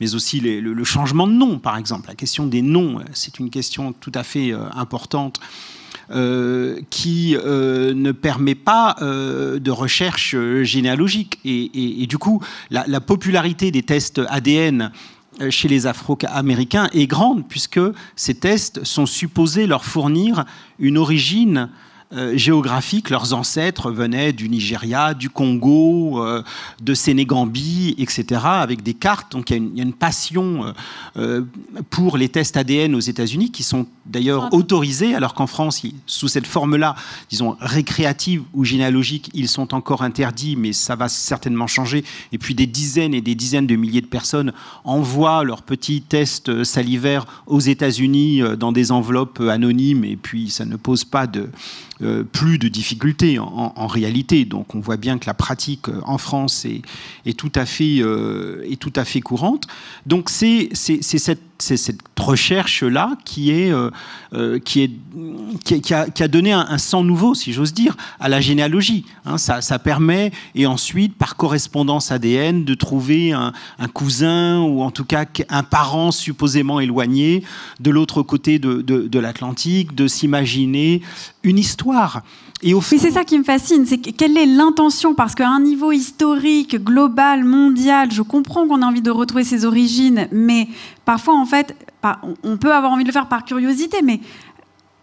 [0.00, 2.08] mais aussi le, changement de nom, par exemple.
[2.08, 5.40] La question des noms, c'est une question tout à fait importante.
[6.10, 11.38] Qui ne permet pas de recherche généalogique.
[11.44, 14.90] Et, du coup, la, popularité des tests ADN
[15.40, 17.80] euh, chez les Afro-Américains est grande, puisque
[18.14, 20.46] ces tests sont supposés leur fournir
[20.78, 21.68] une origine
[22.12, 23.10] euh, géographiques.
[23.10, 26.40] Leurs ancêtres venaient du Nigeria, du Congo, euh,
[26.80, 29.32] de Sénégambie, etc., avec des cartes.
[29.32, 30.72] Donc il y a une, passion
[31.16, 31.42] euh,
[31.90, 36.46] pour les tests ADN aux États-Unis qui sont d'ailleurs autorisés, alors qu'en France, sous cette
[36.46, 36.94] forme-là,
[37.28, 42.04] disons récréative ou généalogique, ils sont encore interdits, mais ça va certainement changer.
[42.30, 44.52] Et puis des dizaines et des dizaines de milliers de personnes
[44.84, 50.76] envoient leurs petits tests salivaires aux États-Unis dans des enveloppes anonymes, et puis ça ne
[50.76, 51.50] pose pas de
[52.02, 54.44] euh, plus de difficultés en, réalité.
[54.44, 58.70] Donc on voit bien que la pratique euh, en France est, tout, à fait, euh,
[58.70, 59.66] est tout à fait courante.
[60.04, 63.90] Donc c'est cette c'est cette recherche-là qui, est, euh,
[64.34, 64.90] euh, qui, est,
[65.64, 69.04] qui, a, qui, a, donné un, sang nouveau, si j'ose dire, à la généalogie.
[69.24, 69.38] Hein.
[69.38, 73.52] ça, ça, permet, et ensuite, par correspondance ADN, de trouver un,
[73.94, 77.42] cousin ou en tout cas un parent supposément éloigné
[77.80, 81.02] de l'autre côté de, de l'Atlantique, de s'imaginer
[81.42, 82.22] une histoire.
[82.62, 85.14] Et au c'est ça qui me fascine, c'est quelle est l'intention?
[85.14, 89.66] Parce qu'à un niveau historique, global, mondial, je comprends qu'on a envie de retrouver ses
[89.66, 90.68] origines, mais
[91.04, 91.76] parfois, en fait,
[92.42, 94.20] on peut avoir envie de le faire par curiosité, mais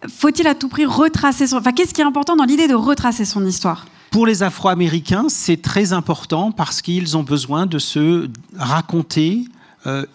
[0.08, 1.58] faut-il à tout prix retracer son...
[1.58, 3.86] Enfin, qu'est-ce qui est important dans l'idée de retracer son histoire?
[4.10, 9.44] Pour les Afro-Américains, c'est très important parce qu'ils ont besoin de se raconter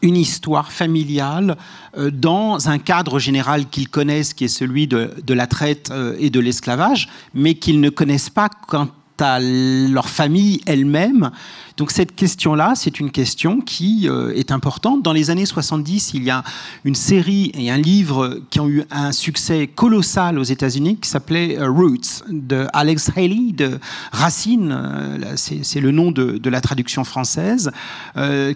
[0.01, 1.57] une histoire familiale
[1.97, 6.30] euh, dans un cadre général qu'ils connaissent, qui est celui de, la traite euh, et
[6.30, 8.89] de l'esclavage, mais qu'ils ne connaissent pas quant
[9.20, 11.32] à leur famille elle-même.
[11.80, 15.01] Donc cette question-là, c'est une question qui euh, est importante.
[15.01, 16.43] Dans les années 70, il y a
[16.84, 21.57] une série et un livre qui ont eu un succès colossal aux États-Unis qui s'appelait
[21.57, 23.80] euh, Roots de Alex Haley de
[24.11, 27.71] Racine, euh, c'est le nom de, la traduction française,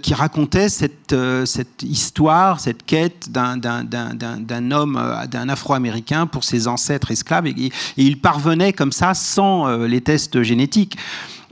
[0.01, 1.15] qui racontait cette,
[1.45, 4.99] cette histoire, cette quête d'un homme,
[5.29, 10.97] d'un Afro-américain pour ses ancêtres esclaves, et, il parvenait comme ça sans les tests génétiques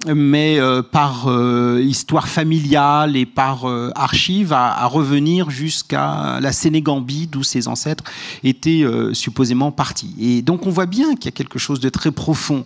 [0.07, 7.27] mais euh, par euh, histoire familiale et par euh, archives, à, revenir jusqu'à la Sénégambie,
[7.27, 8.03] d'où ses ancêtres
[8.43, 8.83] étaient
[9.13, 10.13] supposément partis.
[10.19, 12.65] Et donc on voit bien qu'il y a quelque chose de très profond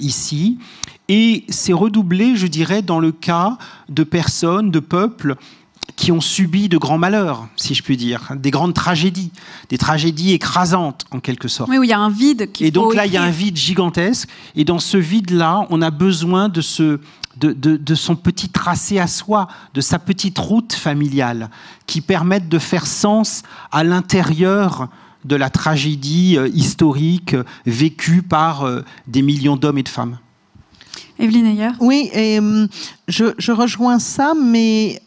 [0.00, 0.58] ici,
[1.08, 3.58] et c'est redoublé, je dirais, dans le cas
[3.88, 5.36] de personnes, de peuples
[5.96, 9.30] qui ont subi de grands malheurs, si je puis dire, des grandes tragédies,
[9.68, 11.70] des tragédies écrasantes en quelque sorte.
[11.70, 12.50] Oui, où il y a un vide.
[12.60, 14.28] Et donc là, il y a un vide gigantesque.
[14.56, 16.98] Et dans ce vide-là, on a besoin de, ce,
[17.36, 21.50] de, de, son petit tracé à soi, de sa petite route familiale,
[21.86, 24.88] qui permette de faire sens à l'intérieur
[25.24, 30.18] de la tragédie euh, historique euh, vécue par euh, des millions d'hommes et de femmes.
[31.18, 32.66] Evelyne Ayer Oui, et, hum,
[33.06, 35.00] je, je rejoins ça, mais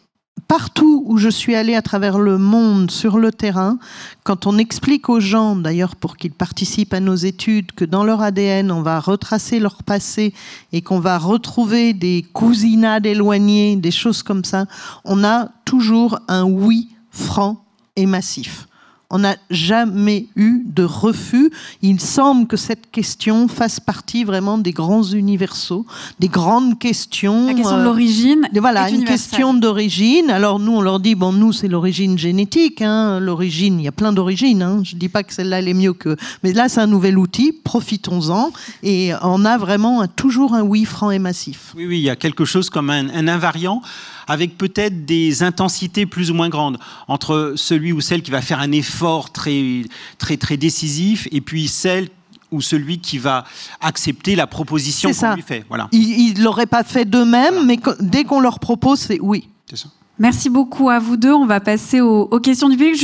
[0.48, 3.78] partout où je suis allée à travers le monde sur le terrain,
[4.24, 8.22] quand on explique aux gens, d'ailleurs pour qu'ils participent à nos études, que dans leur
[8.22, 10.34] ADN, on va retracer leur passé
[10.72, 14.66] et qu'on va retrouver des cousinades éloignées, des choses comme ça,
[15.04, 17.64] on a toujours un oui franc
[17.96, 18.66] et massif.
[19.08, 21.52] On n'a jamais eu de refus.
[21.80, 25.86] Il semble que cette question fasse partie vraiment des grands universaux,
[26.18, 27.46] des grandes questions.
[27.46, 28.48] La question de euh, l'origine.
[28.56, 30.28] voilà, une question d'origine.
[30.30, 32.82] Alors nous, on leur dit bon, nous c'est l'origine génétique.
[32.82, 33.20] Hein.
[33.20, 34.62] L'origine, il y a plein d'origines.
[34.62, 34.80] Hein.
[34.82, 36.16] Je dis pas que celle-là elle est mieux que.
[36.42, 37.52] Mais là, c'est un nouvel outil.
[37.52, 38.50] Profitons-en.
[38.82, 41.72] Et on a vraiment toujours un oui franc et massif.
[41.76, 43.82] Oui, oui, il y a quelque chose comme un, un invariant
[44.26, 48.60] avec peut-être des intensités plus ou moins grandes entre celui ou celle qui va faire
[48.60, 49.82] un effort très,
[50.18, 52.08] très, très décisif et puis celle
[52.52, 53.44] ou celui qui va
[53.80, 55.64] accepter la proposition qu'on lui fait.
[55.68, 55.88] Voilà.
[55.92, 59.48] Ils ne l'auraient pas fait d'eux-mêmes, mais dès qu'on leur propose, c'est oui.
[59.68, 59.88] C'est ça.
[60.18, 61.32] Merci beaucoup à vous deux.
[61.32, 62.96] On va passer aux, questions du public.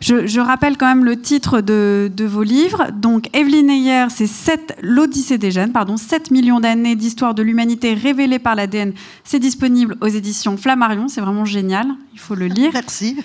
[0.00, 2.88] Je, je, rappelle quand même le titre de, vos livres.
[2.94, 8.38] Donc, Evelyne Ayer, c'est l'Odyssée des gènes, pardon, 7 millions d'années d'histoire de l'humanité révélée
[8.38, 8.92] par l'ADN.
[9.24, 11.08] C'est disponible aux éditions Flammarion.
[11.08, 11.88] C'est vraiment génial.
[12.12, 12.70] Il faut le lire.
[12.74, 13.16] Merci.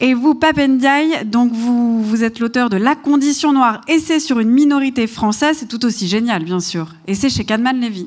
[0.00, 4.50] Et vous, Papendiaï, donc vous, vous êtes l'auteur de La condition noire, essai sur une
[4.50, 5.58] minorité française.
[5.60, 6.88] C'est tout aussi génial, bien sûr.
[7.06, 8.06] Et c'est chez Kahneman Levy.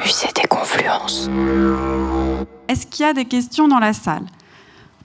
[0.00, 1.28] Musée des confluences.
[2.68, 4.24] Est-ce qu'il y a des questions dans la salle?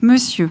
[0.00, 0.50] Monsieur.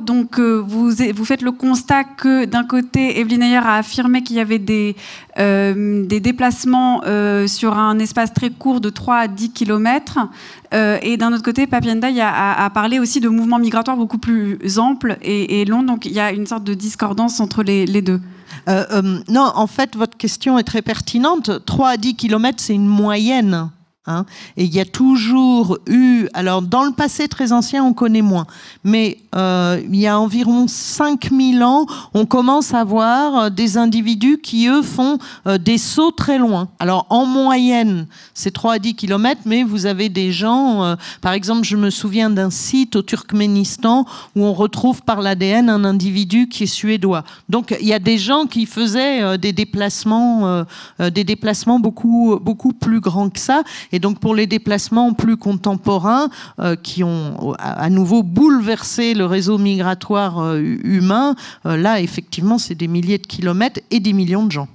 [0.00, 4.40] Donc euh, vous, faites le constat que d'un côté, Evelyne Ayer a affirmé qu'il y
[4.40, 4.94] avait des,
[5.38, 10.28] euh, déplacements euh, sur un espace très court de 3 à 10 km.
[10.72, 15.18] et d'un autre côté, Papienda a, a, parlé aussi de mouvements migratoires beaucoup plus amples
[15.22, 15.82] et, longs.
[15.82, 18.20] Donc il y a une sorte de discordance entre les, les deux.
[18.68, 21.64] non, en fait, votre question est très pertinente.
[21.66, 23.70] 3 à 10 km, c'est une moyenne.
[24.08, 24.24] Hein.
[24.56, 28.46] Et il y a toujours eu, alors dans le passé très ancien, on connaît moins,
[28.82, 31.84] mais euh, il y a environ 5000 ans,
[32.14, 36.68] on commence à voir euh, des individus qui, eux, font euh, des sauts très loin.
[36.78, 41.64] Alors en moyenne, c'est 3 à 10 km, mais vous avez des gens, par exemple,
[41.64, 46.64] je me souviens d'un site au Turkménistan où on retrouve par l'ADN un individu qui
[46.64, 47.24] est suédois.
[47.50, 50.64] Donc il y a des gens qui faisaient des déplacements,
[50.98, 53.62] des déplacements beaucoup, beaucoup plus grands que ça.
[53.98, 56.28] Donc pour les déplacements plus contemporains
[56.58, 61.34] euh, qui ont à nouveau bouleversé le réseau migratoire euh, humain,
[61.66, 64.68] euh, là effectivement c'est des milliers de kilomètres et des millions de gens.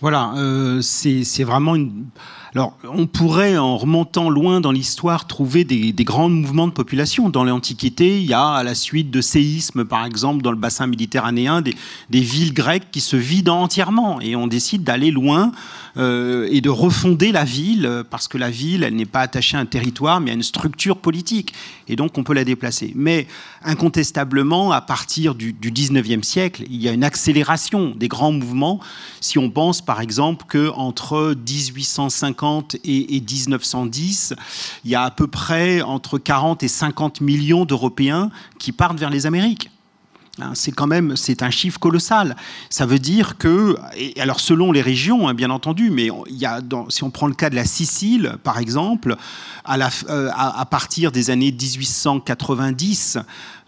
[0.00, 0.32] Voilà,
[0.80, 2.06] c'est vraiment une
[2.54, 7.30] alors, on pourrait, en remontant loin dans l'histoire, trouver des, grands mouvements de population.
[7.30, 10.88] Dans l'Antiquité, il y a, à la suite de séismes, par exemple, dans le bassin
[10.88, 11.74] méditerranéen, des,
[12.10, 14.20] villes grecques qui se vident entièrement.
[14.20, 15.52] Et on décide d'aller loin
[15.96, 19.60] euh, et de refonder la ville, parce que la ville, elle n'est pas attachée à
[19.60, 21.54] un territoire, mais à une structure politique.
[21.86, 22.92] Et donc, on peut la déplacer.
[22.96, 23.28] Mais
[23.62, 28.80] incontestablement, à partir du, du 19e siècle, il y a une accélération des grands mouvements.
[29.20, 32.39] Si on pense, par exemple, qu'entre 1850
[32.84, 34.34] et, 1910,
[34.84, 39.10] il y a à peu près entre 40 et 50 millions d'Européens qui partent vers
[39.10, 39.70] les Amériques.
[40.40, 42.36] Hein, c'est quand même c'est un chiffre colossal.
[42.70, 46.46] Ça veut dire que, et alors selon les régions, hein, bien entendu, mais il y
[46.46, 49.16] a si on prend le cas de la Sicile, par exemple,
[49.64, 49.76] à,
[50.08, 50.30] euh,
[50.70, 53.18] partir des années 1890,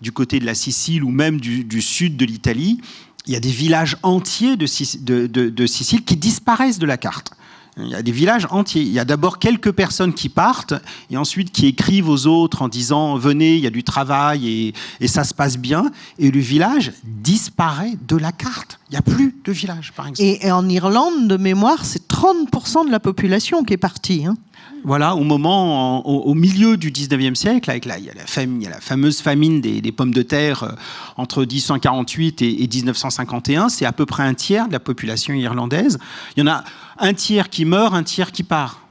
[0.00, 2.80] du côté de la Sicile ou même du, sud de l'Italie,
[3.26, 7.32] il y a des villages entiers de Sicile qui disparaissent de la carte
[7.78, 8.82] Il y a des villages entiers.
[8.82, 10.74] Il y a d'abord quelques personnes qui partent
[11.10, 14.74] et ensuite qui écrivent aux autres en disant venez, il y a du travail et,
[15.00, 15.90] et ça se passe bien.
[16.18, 18.78] Et le village disparaît de la carte.
[18.90, 20.28] Il n'y a plus de village, par exemple.
[20.28, 24.26] Et, et en Irlande, de mémoire, c'est 30% de la population qui est partie.
[24.26, 24.36] Hein.
[24.84, 28.14] Voilà, au moment, en- au, au milieu du 19e siècle, avec la, il, y a
[28.14, 30.72] la fam- il y a la fameuse famine des, des pommes de terre euh,
[31.16, 35.98] entre 1848 et, et 1951, c'est à peu près un tiers de la population irlandaise.
[36.36, 36.64] Il y en a
[37.02, 38.81] un tiers qui meurt, un tiers qui part.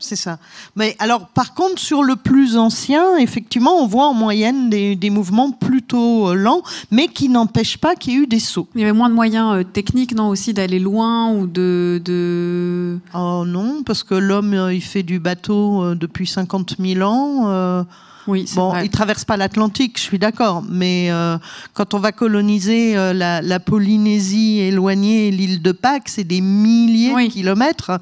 [0.00, 0.38] C'est ça.
[0.76, 5.10] Mais alors, par contre, sur le plus ancien, effectivement, on voit en moyenne des, des
[5.10, 8.66] mouvements plutôt euh, lents, mais qui n'empêchent pas qu'il y ait eu des sauts.
[8.74, 12.00] Il y avait moins de moyens euh, techniques, non, aussi d'aller loin ou de.
[12.04, 12.98] de...
[13.14, 17.84] Oh non, parce que l'homme, euh, il fait du bateau euh, depuis 50 000 ans.
[18.26, 18.84] Oui, c'est Bon, vrai.
[18.84, 21.38] il traverse pas l'Atlantique, je suis d'accord, mais euh,
[21.72, 27.12] quand on va coloniser euh, la, la Polynésie éloignée, l'île de Pâques, c'est des milliers
[27.14, 27.28] Oui.
[27.28, 27.92] de kilomètres.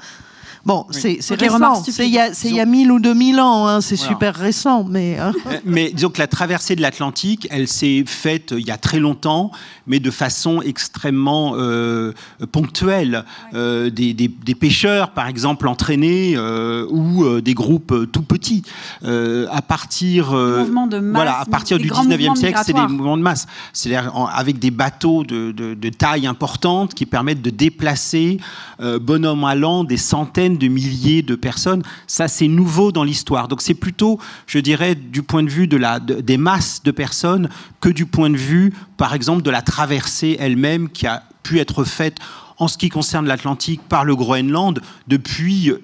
[0.69, 1.17] Bon, Oui.
[1.23, 3.81] c'est récent, c'est il y a, c'est il y a 1000 ou 2000 ans, hein,
[3.81, 4.13] c'est Voilà.
[4.13, 8.53] super récent, mais euh, Euh, Mais disons que la traversée de l'Atlantique, elle s'est faite
[8.53, 9.51] euh, il y a très longtemps,
[9.87, 12.13] mais de façon extrêmement euh,
[12.53, 13.25] ponctuelle.
[13.55, 18.21] Euh, des, des- des pêcheurs, par exemple, entraînés, euh, ou euh, des groupes euh, tout
[18.21, 18.63] petits.
[19.05, 22.61] Euh, à partir, euh, mouvements de masse, voilà, à partir du grands 19e mouvements siècle,
[22.67, 23.47] c'est des mouvements de masse.
[23.73, 28.39] C'est-à-dire avec des bateaux de, de- de taille importante qui permettent de déplacer,
[28.83, 31.83] euh, bonhomme à l'an, des centaines de milliers de personnes.
[32.07, 33.49] Ça, c'est nouveau dans l'histoire.
[33.49, 36.91] Donc c'est plutôt, je dirais, du point de vue de la, de- des masses de
[36.91, 37.49] personnes
[37.81, 41.85] que du point de vue, par exemple, de la traversée elle-même qui a pu être
[41.85, 42.17] faite
[42.59, 45.81] en ce qui concerne l'Atlantique par le Groenland depuis euh,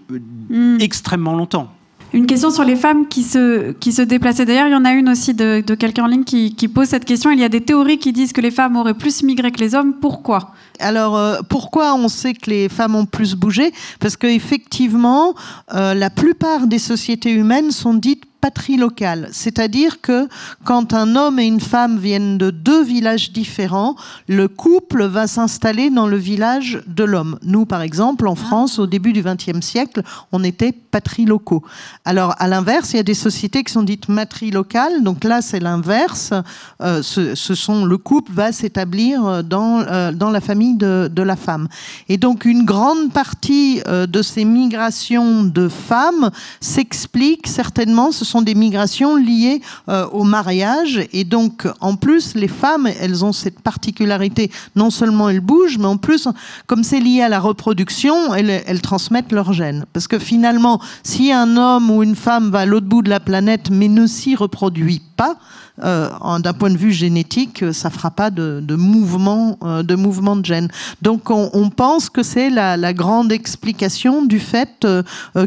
[0.51, 0.77] Hmm.
[0.81, 1.73] extrêmement longtemps.
[2.15, 4.45] Une question sur les femmes qui se, qui se déplaçaient.
[4.45, 6.87] D'ailleurs, il y en a une aussi de, de quelqu'un en ligne qui, qui pose
[6.87, 7.33] cette question.
[7.33, 9.75] Il y a des théories qui disent que les femmes auraient plus migré que les
[9.75, 9.95] hommes.
[10.01, 10.53] Pourquoi?
[10.79, 13.73] Alors, euh, pourquoi on sait que les femmes ont plus bougé?
[13.99, 15.35] Parce qu'effectivement,
[15.75, 19.31] euh, la plupart des sociétés humaines sont dites patrilocales.
[19.33, 20.29] C'est-à-dire que
[20.65, 23.97] quand un homme et une femme viennent de deux villages différents,
[24.29, 27.39] le couple va s'installer dans le village de l'homme.
[27.43, 31.63] Nous, par exemple, en France, au début du XXe siècle, on était patrilocaux.
[32.05, 35.03] Alors, à l'inverse, il y a des sociétés qui sont dites matrilocales.
[35.03, 36.35] Donc là, c'est l'inverse.
[36.83, 41.23] Euh, ce, ce sont le couple va s'établir dans euh, dans la famille de, de
[41.23, 41.67] la femme.
[42.11, 46.31] Et donc, une grande partie euh, de ces migrations de femmes
[46.61, 48.13] s'explique certainement.
[48.13, 51.07] Ce sont des migrations liées euh, au mariage.
[51.13, 54.51] Et donc, en plus, les femmes, elles ont cette particularité.
[54.77, 56.29] Non seulement elles bougent, mais en plus,
[56.67, 59.85] comme c'est lié à la reproduction, elles, transmettent leurs gènes.
[59.93, 63.21] Parce que finalement, si un homme ou une femme va à l'autre bout de la
[63.21, 65.37] planète, mais ne s'y reproduit pas,
[65.83, 66.09] euh,
[66.39, 70.69] d'un point de vue génétique, euh, ça fera pas de, mouvement, de mouvement de gènes.
[71.03, 74.87] Donc, on, pense que c'est la, grande explication du fait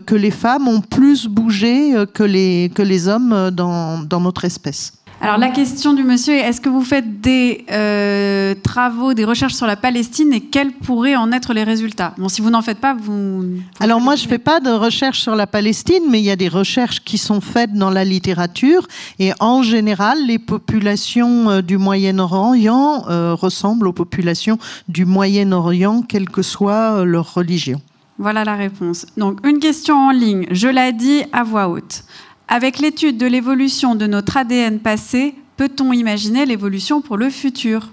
[0.05, 4.43] que les femmes ont plus bougé que les que les hommes euh, dans, dans notre
[4.45, 4.93] espèce.
[5.19, 9.55] Alors, la question du monsieur est est-ce que vous faites des euh, travaux, des recherches
[9.55, 12.13] sur la Palestine et quels pourraient en être les résultats?
[12.19, 13.41] Bon, si vous n'en faites pas, vous.
[13.41, 16.35] vous- Alors moi, je fais pas de recherche sur la Palestine, mais il y a
[16.45, 18.81] des recherches qui sont faites dans la littérature.
[19.17, 26.29] Et en général, les populations euh, du Moyen-Orient euh, ressemblent aux populations du Moyen-Orient, quelle
[26.29, 27.81] que soit leur religion.
[28.19, 29.05] Voilà la réponse.
[29.15, 30.45] Donc, une question en ligne.
[30.51, 32.03] Je la dis à voix haute.
[32.49, 37.89] Avec l'étude de l'évolution de notre ADN passé, peut-on imaginer l'évolution pour le futur?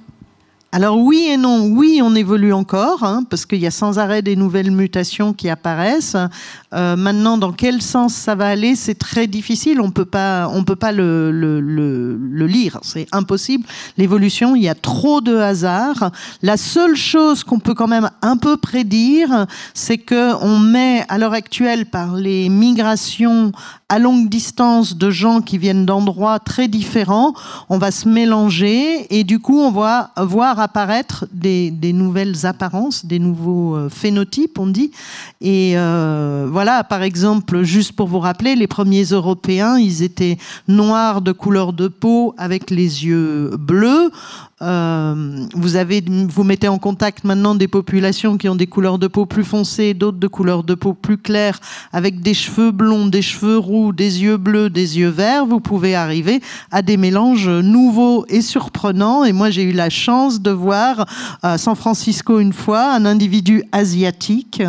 [0.70, 1.66] Alors oui et non.
[1.66, 5.48] Oui, on évolue encore, hein, parce qu'il y a sans arrêt des nouvelles mutations qui
[5.48, 6.16] apparaissent.
[6.74, 9.80] Euh, maintenant, dans quel sens ça va aller, c'est très difficile.
[9.80, 11.30] On peut pas, on peut pas le,
[12.46, 12.78] lire.
[12.82, 13.64] C'est impossible.
[13.96, 16.10] L'évolution, il y a trop de hasard.
[16.42, 21.18] La seule chose qu'on peut quand même un peu prédire, c'est que on met à
[21.18, 23.52] l'heure actuelle par les migrations
[23.88, 27.34] à longue distance de gens qui viennent d'endroits très différents,
[27.68, 33.06] on va se mélanger et du coup on va voir apparaître des, des nouvelles apparences,
[33.06, 34.90] des nouveaux euh, phénotypes, on dit.
[35.40, 40.38] Et euh, voilà, par exemple, juste pour vous rappeler, les premiers Européens, ils étaient
[40.68, 44.10] noirs de couleur de peau avec les yeux bleus.
[44.62, 49.08] Euh, vous avez, vous mettez en contact maintenant des populations qui ont des couleurs de
[49.08, 51.58] peau plus foncées, d'autres de couleurs de peau plus claires,
[51.92, 55.44] avec des cheveux blonds, des cheveux roux, des yeux bleus, des yeux verts.
[55.44, 56.40] Vous pouvez arriver
[56.70, 59.24] à des mélanges nouveaux et surprenants.
[59.24, 61.06] Et moi, j'ai eu la chance de voir
[61.42, 64.62] à San Francisco une fois un individu asiatique,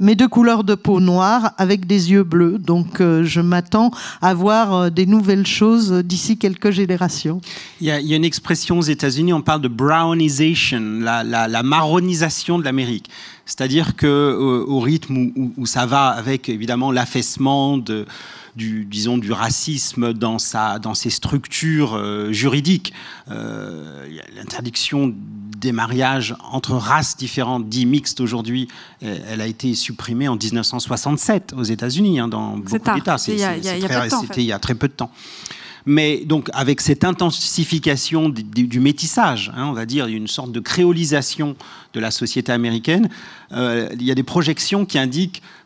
[0.00, 2.58] mais de couleur de peau noire avec des yeux bleus.
[2.58, 3.90] Donc euh, je m'attends
[4.20, 7.40] à voir euh, des nouvelles choses d'ici quelques générations.
[7.80, 13.10] Il y, a, une expression aux États-Unis, on parle de brownization, la, marronisation de l'Amérique.
[13.46, 18.06] C'est-à-dire que euh, au rythme où, ça va avec évidemment l'affaissement de
[18.58, 22.92] du, disons, du racisme dans, sa, dans ses structures euh, juridiques.
[23.30, 24.06] Euh,
[24.36, 25.14] L'interdiction
[25.56, 28.68] des mariages entre races différentes, dits mixtes aujourd'hui,
[29.00, 33.18] elle a été supprimée en 1967 aux États-Unis, hein, dans beaucoup d'États.
[33.18, 35.10] C'était il y a très peu de temps.
[35.88, 41.56] Mais donc, avec cette intensification du, métissage, hein, on va dire, une sorte de créolisation
[41.94, 43.08] de la société américaine,
[43.52, 45.57] euh, il y a des projections qui indiquent que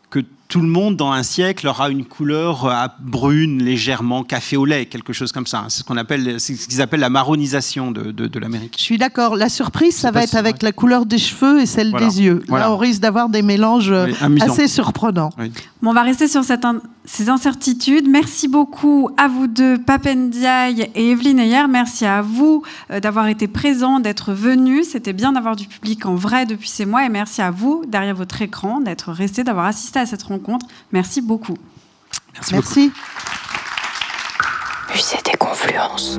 [0.52, 4.84] tout le monde dans un siècle aura une couleur euh, brune, légèrement café au lait,
[4.84, 5.64] quelque chose comme ça.
[5.68, 8.74] C'est ce qu'on appelle, ce qu'ils appellent la marronisation de, de, l'Amérique.
[8.76, 9.34] Je suis d'accord.
[9.34, 12.42] La surprise, ça va être avec la couleur des cheveux et celle des yeux.
[12.48, 14.08] Là, on risque d'avoir des mélanges euh,
[14.42, 15.30] assez surprenants.
[15.80, 16.66] Bon, on va rester sur cette
[17.04, 18.08] ces incertitudes.
[18.08, 21.66] Merci beaucoup à vous deux, Papendiaï et Evelyne Ayer.
[21.68, 24.90] Merci à vous euh, d'avoir été présents, d'être venus.
[24.90, 27.04] C'était bien d'avoir du public en vrai depuis ces mois.
[27.04, 30.41] Et merci à vous, derrière votre écran, d'être restés, d'avoir assisté à cette rencontre
[30.92, 31.56] Merci beaucoup.
[32.34, 32.54] Merci.
[32.54, 32.92] Merci.
[35.24, 36.18] des confluences.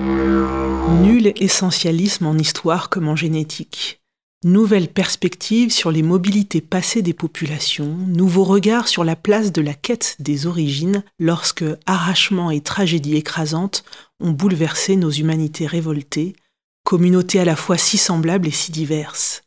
[1.01, 3.99] Nul essentialisme en histoire comme en génétique.
[4.45, 9.73] Nouvelle perspective sur les mobilités passées des populations, nouveau regard sur la place de la
[9.73, 13.85] quête des origines lorsque arrachement et tragédie écrasante
[14.19, 16.35] ont bouleversé nos humanités révoltées,
[16.83, 19.43] communautés à la fois si semblables et si diverses.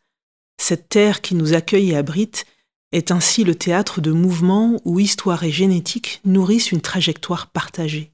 [0.58, 2.46] Cette terre qui nous accueille et abrite
[2.92, 8.12] est ainsi le théâtre de mouvements où histoire et génétique nourrissent une trajectoire partagée.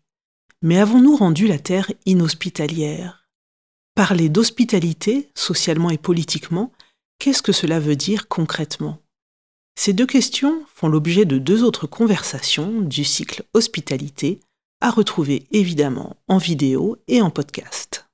[0.63, 3.29] Mais avons-nous rendu la Terre inhospitalière?
[3.95, 6.73] Parler d'hospitalité, socialement et politiquement,
[7.19, 8.99] qu'est-ce que cela veut dire concrètement?
[9.75, 14.41] Ces deux questions font l'objet de deux autres conversations du cycle Hospitalité,
[14.81, 18.07] à retrouver évidemment en vidéo et en podcast.